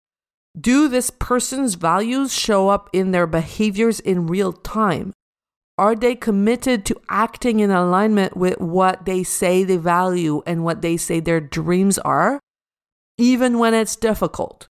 Do 0.58 0.88
this 0.88 1.10
person's 1.10 1.74
values 1.74 2.32
show 2.32 2.68
up 2.68 2.88
in 2.92 3.10
their 3.10 3.26
behaviors 3.26 4.00
in 4.00 4.26
real 4.26 4.52
time? 4.52 5.12
Are 5.78 5.94
they 5.94 6.14
committed 6.14 6.86
to 6.86 7.00
acting 7.10 7.60
in 7.60 7.70
alignment 7.70 8.36
with 8.36 8.58
what 8.58 9.04
they 9.04 9.22
say 9.22 9.62
they 9.62 9.76
value 9.76 10.42
and 10.46 10.64
what 10.64 10.80
they 10.80 10.96
say 10.96 11.20
their 11.20 11.40
dreams 11.40 11.98
are, 11.98 12.40
even 13.18 13.58
when 13.58 13.74
it's 13.74 13.94
difficult? 13.94 14.68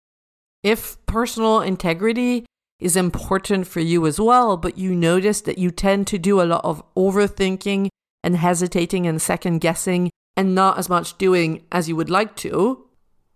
If 0.63 1.03
personal 1.05 1.61
integrity 1.61 2.45
is 2.79 2.95
important 2.95 3.67
for 3.67 3.81
you 3.81 4.07
as 4.07 4.19
well, 4.19 4.57
but 4.57 4.79
you 4.79 4.95
notice 4.95 5.41
that 5.41 5.59
you 5.59 5.69
tend 5.69 6.07
to 6.07 6.17
do 6.17 6.41
a 6.41 6.43
lot 6.43 6.65
of 6.65 6.83
overthinking 6.95 7.89
and 8.23 8.37
hesitating 8.37 9.05
and 9.05 9.21
second 9.21 9.59
guessing 9.59 10.09
and 10.35 10.55
not 10.55 10.79
as 10.79 10.89
much 10.89 11.17
doing 11.19 11.63
as 11.71 11.87
you 11.87 11.95
would 11.95 12.09
like 12.09 12.35
to, 12.37 12.87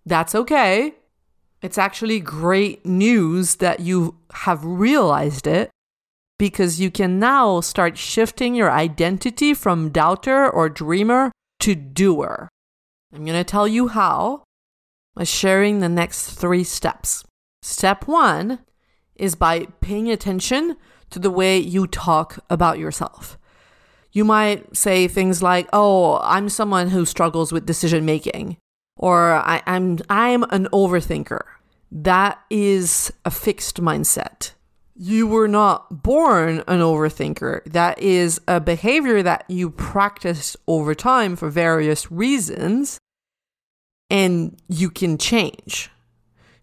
that's 0.05 0.33
okay. 0.33 0.95
It's 1.61 1.77
actually 1.77 2.19
great 2.19 2.85
news 2.85 3.57
that 3.57 3.79
you 3.79 4.17
have 4.31 4.65
realized 4.65 5.45
it 5.45 5.69
because 6.39 6.79
you 6.79 6.89
can 6.89 7.19
now 7.19 7.61
start 7.61 7.99
shifting 7.99 8.55
your 8.55 8.71
identity 8.71 9.53
from 9.53 9.91
doubter 9.91 10.49
or 10.49 10.69
dreamer 10.69 11.31
to 11.59 11.75
doer. 11.75 12.49
I'm 13.13 13.23
going 13.23 13.37
to 13.37 13.43
tell 13.43 13.67
you 13.67 13.89
how 13.89 14.43
by 15.13 15.25
sharing 15.25 15.79
the 15.79 15.89
next 15.89 16.31
three 16.31 16.63
steps. 16.63 17.23
Step 17.61 18.07
one 18.07 18.59
is 19.15 19.35
by 19.35 19.67
paying 19.81 20.09
attention 20.09 20.77
to 21.11 21.19
the 21.19 21.29
way 21.29 21.59
you 21.59 21.85
talk 21.85 22.39
about 22.49 22.79
yourself 22.79 23.37
you 24.11 24.25
might 24.25 24.75
say 24.75 25.07
things 25.07 25.43
like, 25.43 25.67
"Oh, 25.71 26.19
I'm 26.23 26.49
someone 26.49 26.89
who 26.89 27.05
struggles 27.05 27.51
with 27.51 27.65
decision 27.65 28.05
making," 28.05 28.57
or 28.97 29.33
I, 29.33 29.61
"I'm 29.65 29.99
I'm 30.09 30.43
an 30.43 30.67
overthinker." 30.73 31.41
That 31.91 32.39
is 32.49 33.11
a 33.25 33.31
fixed 33.31 33.81
mindset. 33.81 34.51
You 35.01 35.27
were 35.27 35.47
not 35.47 36.03
born 36.03 36.61
an 36.67 36.81
overthinker. 36.81 37.63
That 37.71 37.99
is 37.99 38.41
a 38.49 38.59
behavior 38.59 39.23
that 39.23 39.45
you 39.47 39.69
practiced 39.69 40.57
over 40.67 40.93
time 40.93 41.37
for 41.37 41.49
various 41.49 42.11
reasons, 42.11 42.97
and 44.09 44.57
you 44.67 44.89
can 44.89 45.17
change. 45.17 45.89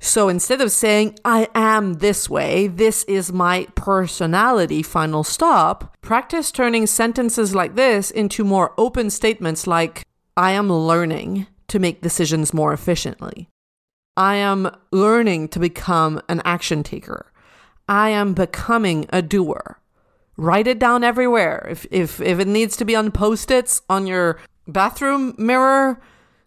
So 0.01 0.29
instead 0.29 0.61
of 0.61 0.70
saying, 0.70 1.18
I 1.25 1.49
am 1.55 1.94
this 1.94 2.29
way, 2.29 2.66
this 2.66 3.05
is 3.05 3.33
my 3.33 3.68
personality, 3.75 4.83
final 4.83 5.25
stop, 5.25 5.96
practice 6.03 6.53
turning 6.53 6.87
sentences 6.87 7.55
like 7.55 7.75
this 7.75 8.11
into 8.11 8.44
more 8.44 8.75
open 8.77 9.09
statements 9.09 9.66
like, 9.66 10.03
I 10.37 10.51
am 10.51 10.70
learning 10.70 11.46
to 11.68 11.79
make 11.79 12.03
decisions 12.03 12.53
more 12.53 12.75
efficiently. 12.75 13.49
I 14.14 14.35
am 14.35 14.70
learning 14.92 15.49
to 15.49 15.59
become 15.59 16.20
an 16.29 16.42
action 16.44 16.83
taker. 16.83 17.33
I 17.88 18.11
am 18.11 18.35
becoming 18.35 19.07
a 19.11 19.22
doer. 19.22 19.81
Write 20.37 20.66
it 20.66 20.79
down 20.79 21.03
everywhere. 21.03 21.66
If, 21.70 21.87
if, 21.90 22.20
if 22.20 22.38
it 22.38 22.49
needs 22.49 22.77
to 22.77 22.85
be 22.85 22.94
on 22.94 23.11
post 23.11 23.51
its 23.51 23.83
on 23.88 24.07
your 24.07 24.38
bathroom 24.66 25.35
mirror, 25.38 26.01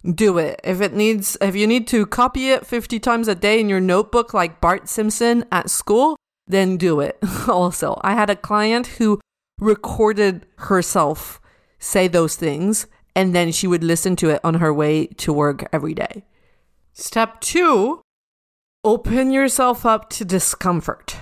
do 0.03 0.37
it. 0.37 0.59
If 0.63 0.81
it 0.81 0.93
needs 0.93 1.37
if 1.41 1.55
you 1.55 1.67
need 1.67 1.87
to 1.87 2.05
copy 2.05 2.49
it 2.49 2.65
50 2.65 2.99
times 2.99 3.27
a 3.27 3.35
day 3.35 3.59
in 3.59 3.69
your 3.69 3.79
notebook 3.79 4.33
like 4.33 4.61
Bart 4.61 4.87
Simpson 4.87 5.43
at 5.51 5.69
school, 5.69 6.15
then 6.47 6.77
do 6.77 6.99
it. 6.99 7.17
also, 7.47 7.99
I 8.01 8.13
had 8.13 8.29
a 8.29 8.35
client 8.35 8.87
who 8.87 9.19
recorded 9.59 10.45
herself 10.57 11.41
say 11.79 12.07
those 12.07 12.35
things 12.35 12.87
and 13.15 13.35
then 13.35 13.51
she 13.51 13.67
would 13.67 13.83
listen 13.83 14.15
to 14.17 14.29
it 14.29 14.39
on 14.43 14.55
her 14.55 14.73
way 14.73 15.07
to 15.07 15.33
work 15.33 15.67
every 15.73 15.93
day. 15.93 16.25
Step 16.93 17.41
2, 17.41 18.01
open 18.83 19.31
yourself 19.31 19.85
up 19.85 20.09
to 20.11 20.25
discomfort. 20.25 21.17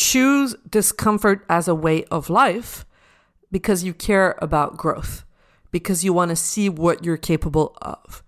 Choose 0.00 0.56
discomfort 0.68 1.44
as 1.50 1.68
a 1.68 1.74
way 1.74 2.04
of 2.04 2.30
life 2.30 2.86
because 3.52 3.84
you 3.84 3.92
care 3.92 4.34
about 4.38 4.78
growth, 4.78 5.24
because 5.70 6.02
you 6.02 6.14
want 6.14 6.30
to 6.30 6.36
see 6.36 6.70
what 6.70 7.04
you're 7.04 7.18
capable 7.18 7.76
of. 7.82 8.22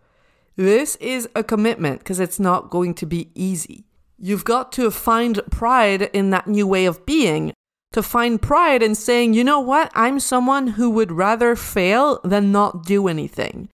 This 0.55 0.97
is 0.97 1.29
a 1.35 1.43
commitment 1.43 2.01
because 2.01 2.21
it's 2.21 2.39
not 2.39 2.69
going 2.69 2.93
to 2.97 3.07
be 3.07 3.31
easy. 3.35 3.87
You've 4.19 4.45
got 4.45 4.71
to 4.73 4.91
find 4.91 5.41
pride 5.51 6.03
in 6.13 6.29
that 6.31 6.47
new 6.47 6.67
way 6.67 6.85
of 6.85 7.07
being, 7.07 7.55
to 7.93 8.03
find 8.03 8.41
pride 8.41 8.83
in 8.83 8.95
saying, 8.95 9.33
you 9.33 9.43
know 9.43 9.61
what, 9.61 9.91
I'm 9.95 10.21
someone 10.21 10.67
who 10.69 10.91
would 10.91 11.11
rather 11.11 11.57
fail 11.57 12.21
than 12.23 12.53
not 12.53 12.85
do 12.85 13.09
anything. 13.09 13.71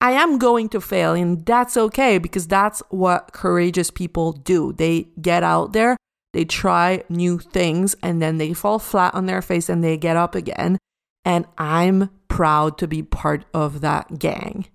I 0.00 0.12
am 0.12 0.38
going 0.38 0.68
to 0.70 0.80
fail, 0.80 1.14
and 1.14 1.44
that's 1.44 1.76
okay 1.76 2.18
because 2.18 2.46
that's 2.46 2.82
what 2.90 3.32
courageous 3.32 3.90
people 3.90 4.32
do. 4.32 4.72
They 4.72 5.08
get 5.20 5.42
out 5.42 5.72
there, 5.72 5.96
they 6.38 6.44
try 6.44 7.02
new 7.08 7.40
things, 7.40 7.96
and 8.00 8.22
then 8.22 8.38
they 8.38 8.52
fall 8.52 8.78
flat 8.78 9.12
on 9.12 9.26
their 9.26 9.42
face 9.42 9.68
and 9.68 9.82
they 9.82 9.96
get 9.96 10.16
up 10.16 10.36
again. 10.36 10.78
And 11.24 11.46
I'm 11.58 12.10
proud 12.28 12.78
to 12.78 12.86
be 12.86 13.02
part 13.02 13.44
of 13.52 13.80
that 13.80 14.20
gang. 14.20 14.68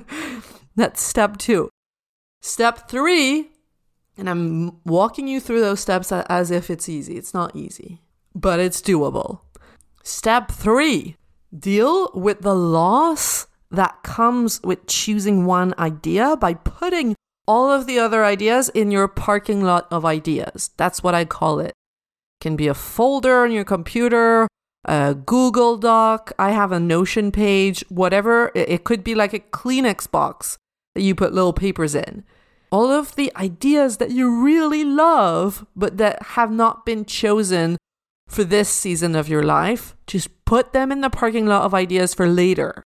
that's 0.74 1.02
step 1.02 1.36
two. 1.36 1.68
Step 2.40 2.88
three, 2.88 3.50
and 4.16 4.30
I'm 4.30 4.82
walking 4.86 5.28
you 5.28 5.38
through 5.38 5.60
those 5.60 5.80
steps 5.80 6.10
as 6.10 6.50
if 6.50 6.70
it's 6.70 6.88
easy. 6.88 7.18
It's 7.18 7.34
not 7.34 7.54
easy, 7.54 8.00
but 8.34 8.58
it's 8.58 8.80
doable. 8.80 9.40
Step 10.02 10.50
three, 10.50 11.16
deal 11.54 12.10
with 12.14 12.40
the 12.40 12.54
loss 12.54 13.48
that 13.70 14.02
comes 14.02 14.62
with 14.62 14.86
choosing 14.86 15.44
one 15.44 15.74
idea 15.78 16.38
by 16.38 16.54
putting 16.54 17.14
all 17.46 17.70
of 17.70 17.86
the 17.86 17.98
other 17.98 18.24
ideas 18.24 18.68
in 18.70 18.90
your 18.90 19.08
parking 19.08 19.62
lot 19.62 19.86
of 19.90 20.04
ideas. 20.04 20.70
That's 20.76 21.02
what 21.02 21.14
I 21.14 21.24
call 21.24 21.60
it. 21.60 21.68
it 21.68 21.74
can 22.40 22.56
be 22.56 22.66
a 22.66 22.74
folder 22.74 23.44
on 23.44 23.52
your 23.52 23.64
computer, 23.64 24.48
a 24.84 25.14
Google 25.14 25.76
Doc, 25.76 26.32
I 26.38 26.50
have 26.50 26.72
a 26.72 26.80
Notion 26.80 27.32
page, 27.32 27.84
whatever. 27.88 28.52
It 28.54 28.84
could 28.84 29.02
be 29.02 29.14
like 29.14 29.32
a 29.32 29.40
Kleenex 29.40 30.10
box 30.10 30.58
that 30.94 31.02
you 31.02 31.14
put 31.14 31.32
little 31.32 31.52
papers 31.52 31.94
in. 31.94 32.24
All 32.70 32.90
of 32.90 33.14
the 33.14 33.32
ideas 33.36 33.98
that 33.98 34.10
you 34.10 34.42
really 34.42 34.84
love, 34.84 35.66
but 35.76 35.98
that 35.98 36.22
have 36.22 36.50
not 36.50 36.84
been 36.84 37.04
chosen 37.04 37.76
for 38.28 38.44
this 38.44 38.68
season 38.68 39.14
of 39.14 39.28
your 39.28 39.42
life, 39.42 39.96
just 40.06 40.44
put 40.44 40.72
them 40.72 40.90
in 40.90 41.00
the 41.00 41.10
parking 41.10 41.46
lot 41.46 41.62
of 41.62 41.74
ideas 41.74 42.12
for 42.12 42.28
later. 42.28 42.82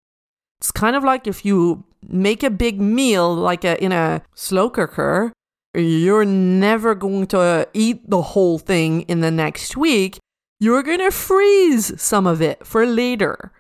It's 0.61 0.73
kind 0.73 0.97
of 0.97 1.05
like 1.05 1.27
if 1.27 1.45
you 1.45 1.85
make 2.09 2.43
a 2.43 2.51
big 2.51 2.81
meal, 2.81 3.35
like 3.35 3.65
a, 3.65 3.83
in 3.83 3.93
a 3.93 4.23
slow 4.35 4.71
cooker, 4.71 5.33
you're 5.75 6.25
never 6.25 6.95
going 6.95 7.27
to 7.29 7.69
eat 7.75 8.09
the 8.09 8.23
whole 8.23 8.59
thing 8.59 9.03
in 9.03 9.21
the 9.21 9.31
next 9.31 9.77
week. 9.77 10.19
You're 10.59 10.83
going 10.83 11.01
to 11.01 11.11
freeze 11.11 12.01
some 12.01 12.27
of 12.27 12.41
it 12.41 12.67
for 12.67 12.87
later. 12.87 13.53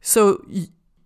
So, 0.00 0.44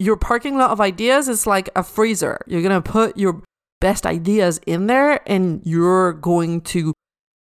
your 0.00 0.16
parking 0.16 0.56
lot 0.56 0.70
of 0.70 0.80
ideas 0.80 1.28
is 1.28 1.46
like 1.46 1.68
a 1.74 1.82
freezer. 1.82 2.40
You're 2.46 2.62
going 2.62 2.82
to 2.82 2.90
put 2.90 3.16
your 3.16 3.42
best 3.80 4.06
ideas 4.06 4.60
in 4.66 4.86
there 4.86 5.20
and 5.28 5.60
you're 5.64 6.12
going 6.12 6.60
to 6.62 6.92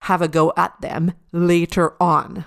have 0.04 0.22
a 0.22 0.28
go 0.28 0.54
at 0.56 0.80
them 0.82 1.14
later 1.32 1.96
on 2.02 2.46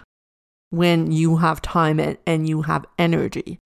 when 0.70 1.10
you 1.10 1.38
have 1.38 1.60
time 1.60 1.98
and, 1.98 2.18
and 2.26 2.48
you 2.48 2.62
have 2.62 2.86
energy. 2.98 3.58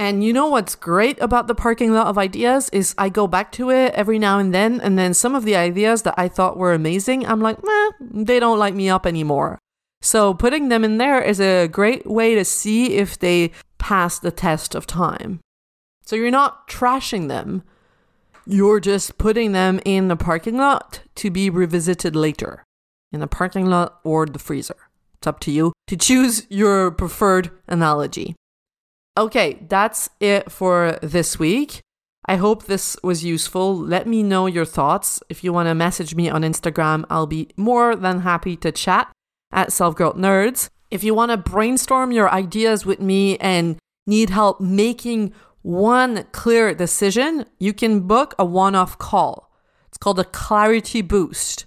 And 0.00 0.24
you 0.24 0.32
know 0.32 0.46
what's 0.46 0.76
great 0.76 1.20
about 1.20 1.46
the 1.46 1.54
parking 1.54 1.92
lot 1.92 2.06
of 2.06 2.16
ideas 2.16 2.70
is 2.70 2.94
I 2.96 3.10
go 3.10 3.26
back 3.26 3.52
to 3.52 3.68
it 3.68 3.92
every 3.92 4.18
now 4.18 4.38
and 4.38 4.54
then, 4.54 4.80
and 4.80 4.98
then 4.98 5.12
some 5.12 5.34
of 5.34 5.44
the 5.44 5.56
ideas 5.56 6.04
that 6.04 6.14
I 6.16 6.26
thought 6.26 6.56
were 6.56 6.72
amazing, 6.72 7.26
I'm 7.26 7.42
like, 7.42 7.62
meh, 7.62 7.90
they 8.00 8.40
don't 8.40 8.58
light 8.58 8.74
me 8.74 8.88
up 8.88 9.04
anymore. 9.04 9.58
So 10.00 10.32
putting 10.32 10.70
them 10.70 10.84
in 10.84 10.96
there 10.96 11.20
is 11.20 11.38
a 11.38 11.68
great 11.68 12.06
way 12.06 12.34
to 12.34 12.46
see 12.46 12.94
if 12.94 13.18
they 13.18 13.52
pass 13.76 14.18
the 14.18 14.30
test 14.30 14.74
of 14.74 14.86
time. 14.86 15.40
So 16.06 16.16
you're 16.16 16.30
not 16.30 16.66
trashing 16.66 17.28
them, 17.28 17.62
you're 18.46 18.80
just 18.80 19.18
putting 19.18 19.52
them 19.52 19.80
in 19.84 20.08
the 20.08 20.16
parking 20.16 20.56
lot 20.56 21.02
to 21.16 21.30
be 21.30 21.50
revisited 21.50 22.16
later, 22.16 22.64
in 23.12 23.20
the 23.20 23.26
parking 23.26 23.66
lot 23.66 24.00
or 24.02 24.24
the 24.24 24.38
freezer. 24.38 24.88
It's 25.18 25.26
up 25.26 25.40
to 25.40 25.50
you 25.50 25.74
to 25.88 25.96
choose 25.98 26.46
your 26.48 26.90
preferred 26.90 27.50
analogy. 27.68 28.34
Okay, 29.16 29.58
that's 29.68 30.08
it 30.20 30.50
for 30.50 30.98
this 31.02 31.38
week. 31.38 31.82
I 32.26 32.36
hope 32.36 32.64
this 32.64 32.96
was 33.02 33.24
useful. 33.24 33.76
Let 33.76 34.06
me 34.06 34.22
know 34.22 34.46
your 34.46 34.64
thoughts. 34.64 35.20
If 35.28 35.42
you 35.42 35.52
want 35.52 35.68
to 35.68 35.74
message 35.74 36.14
me 36.14 36.30
on 36.30 36.42
Instagram, 36.42 37.04
I'll 37.10 37.26
be 37.26 37.48
more 37.56 37.96
than 37.96 38.20
happy 38.20 38.56
to 38.56 38.70
chat 38.70 39.10
at 39.52 39.72
Self 39.72 39.96
Growth 39.96 40.16
Nerds. 40.16 40.68
If 40.90 41.02
you 41.02 41.14
want 41.14 41.30
to 41.32 41.36
brainstorm 41.36 42.12
your 42.12 42.30
ideas 42.30 42.86
with 42.86 43.00
me 43.00 43.36
and 43.38 43.78
need 44.06 44.30
help 44.30 44.60
making 44.60 45.32
one 45.62 46.24
clear 46.32 46.74
decision, 46.74 47.46
you 47.58 47.72
can 47.72 48.00
book 48.06 48.34
a 48.38 48.44
one 48.44 48.74
off 48.74 48.96
call. 48.98 49.50
It's 49.88 49.98
called 49.98 50.20
a 50.20 50.24
clarity 50.24 51.02
boost. 51.02 51.66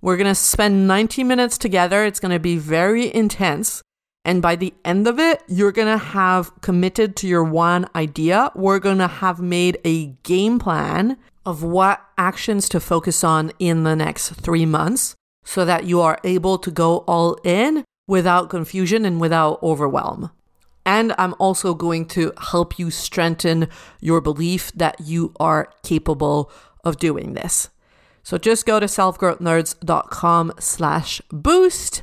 We're 0.00 0.16
going 0.16 0.28
to 0.28 0.34
spend 0.34 0.86
90 0.86 1.24
minutes 1.24 1.58
together. 1.58 2.04
It's 2.04 2.20
going 2.20 2.32
to 2.32 2.40
be 2.40 2.56
very 2.56 3.12
intense. 3.14 3.82
And 4.24 4.40
by 4.40 4.56
the 4.56 4.72
end 4.84 5.08
of 5.08 5.18
it, 5.18 5.42
you're 5.48 5.72
going 5.72 5.98
to 5.98 6.04
have 6.04 6.60
committed 6.60 7.16
to 7.16 7.26
your 7.26 7.42
one 7.42 7.88
idea. 7.94 8.52
We're 8.54 8.78
going 8.78 8.98
to 8.98 9.08
have 9.08 9.40
made 9.40 9.78
a 9.84 10.06
game 10.22 10.58
plan 10.58 11.16
of 11.44 11.62
what 11.62 12.00
actions 12.16 12.68
to 12.68 12.80
focus 12.80 13.24
on 13.24 13.50
in 13.58 13.82
the 13.82 13.96
next 13.96 14.30
three 14.30 14.66
months 14.66 15.16
so 15.44 15.64
that 15.64 15.84
you 15.84 16.00
are 16.00 16.18
able 16.22 16.56
to 16.58 16.70
go 16.70 16.98
all 16.98 17.36
in 17.42 17.84
without 18.06 18.48
confusion 18.48 19.04
and 19.04 19.20
without 19.20 19.60
overwhelm. 19.62 20.30
And 20.84 21.14
I'm 21.18 21.34
also 21.38 21.74
going 21.74 22.06
to 22.06 22.32
help 22.38 22.78
you 22.78 22.90
strengthen 22.90 23.68
your 24.00 24.20
belief 24.20 24.72
that 24.72 25.00
you 25.00 25.32
are 25.38 25.72
capable 25.82 26.50
of 26.84 26.98
doing 26.98 27.34
this. 27.34 27.70
So 28.22 28.38
just 28.38 28.66
go 28.66 28.78
to 28.78 28.86
selfgrowthnerds.com 28.86 30.52
slash 30.58 31.22
boost 31.30 32.02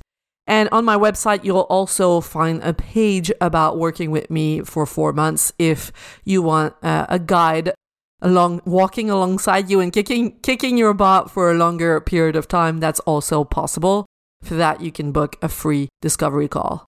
and 0.49 0.67
on 0.71 0.83
my 0.83 0.97
website, 0.97 1.43
you'll 1.43 1.69
also 1.69 2.21
find 2.21 2.61
a 2.63 2.73
page 2.73 3.31
about 3.39 3.77
working 3.77 4.09
with 4.09 4.31
me 4.31 4.61
for 4.61 4.87
four 4.87 5.13
months 5.13 5.53
if 5.59 5.91
you 6.25 6.41
want 6.41 6.73
uh, 6.81 7.05
a 7.07 7.19
guide 7.19 7.71
along 8.19 8.61
walking 8.65 9.11
alongside 9.11 9.69
you 9.69 9.79
and 9.79 9.93
kicking 9.93 10.39
kicking 10.39 10.75
your 10.75 10.93
butt 10.95 11.29
for 11.29 11.51
a 11.51 11.53
longer 11.53 12.01
period 12.01 12.35
of 12.35 12.47
time. 12.47 12.79
That's 12.79 12.99
also 13.01 13.43
possible. 13.43 14.07
For 14.41 14.55
that, 14.55 14.81
you 14.81 14.91
can 14.91 15.11
book 15.11 15.35
a 15.41 15.49
free 15.49 15.87
discovery 16.01 16.47
call. 16.47 16.87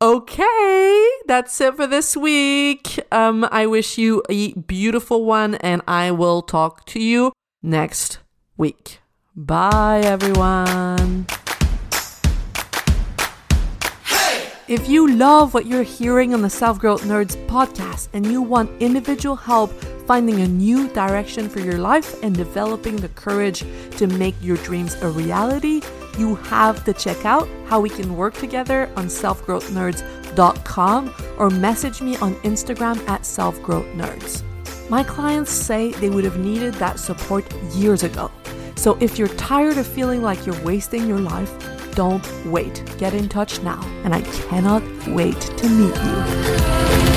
Okay, 0.00 1.08
that's 1.26 1.60
it 1.60 1.74
for 1.74 1.88
this 1.88 2.16
week. 2.16 3.00
Um, 3.10 3.48
I 3.50 3.66
wish 3.66 3.98
you 3.98 4.22
a 4.28 4.52
beautiful 4.52 5.24
one, 5.24 5.56
and 5.56 5.82
I 5.88 6.12
will 6.12 6.42
talk 6.42 6.84
to 6.86 7.00
you 7.00 7.32
next 7.60 8.18
week. 8.56 9.00
Bye, 9.34 10.02
everyone. 10.04 11.26
If 14.66 14.88
you 14.88 15.06
love 15.06 15.52
what 15.52 15.66
you're 15.66 15.82
hearing 15.82 16.32
on 16.32 16.40
the 16.40 16.48
Self 16.48 16.78
Growth 16.78 17.02
Nerds 17.02 17.36
podcast 17.48 18.08
and 18.14 18.24
you 18.24 18.40
want 18.40 18.70
individual 18.80 19.36
help 19.36 19.70
finding 20.06 20.40
a 20.40 20.48
new 20.48 20.88
direction 20.88 21.50
for 21.50 21.60
your 21.60 21.76
life 21.76 22.22
and 22.22 22.34
developing 22.34 22.96
the 22.96 23.10
courage 23.10 23.62
to 23.98 24.06
make 24.06 24.34
your 24.40 24.56
dreams 24.58 24.94
a 25.02 25.10
reality, 25.10 25.82
you 26.16 26.36
have 26.36 26.82
to 26.84 26.94
check 26.94 27.26
out 27.26 27.46
how 27.66 27.78
we 27.78 27.90
can 27.90 28.16
work 28.16 28.32
together 28.32 28.90
on 28.96 29.08
selfgrowthnerds.com 29.08 31.14
or 31.36 31.50
message 31.50 32.00
me 32.00 32.16
on 32.16 32.34
Instagram 32.36 33.06
at 33.06 33.20
selfgrowthnerds. 33.20 34.42
My 34.88 35.04
clients 35.04 35.52
say 35.52 35.92
they 35.92 36.08
would 36.08 36.24
have 36.24 36.38
needed 36.38 36.72
that 36.74 36.98
support 36.98 37.44
years 37.74 38.02
ago. 38.02 38.30
So 38.76 38.98
if 39.00 39.18
you're 39.18 39.28
tired 39.28 39.78
of 39.78 39.86
feeling 39.86 40.22
like 40.22 40.44
you're 40.46 40.60
wasting 40.62 41.08
your 41.08 41.20
life, 41.20 41.50
don't 41.94 42.26
wait. 42.44 42.82
Get 42.98 43.14
in 43.14 43.28
touch 43.28 43.62
now, 43.62 43.80
and 44.04 44.14
I 44.14 44.22
cannot 44.22 44.82
wait 45.08 45.40
to 45.40 45.68
meet 45.68 45.94
you. 45.94 47.13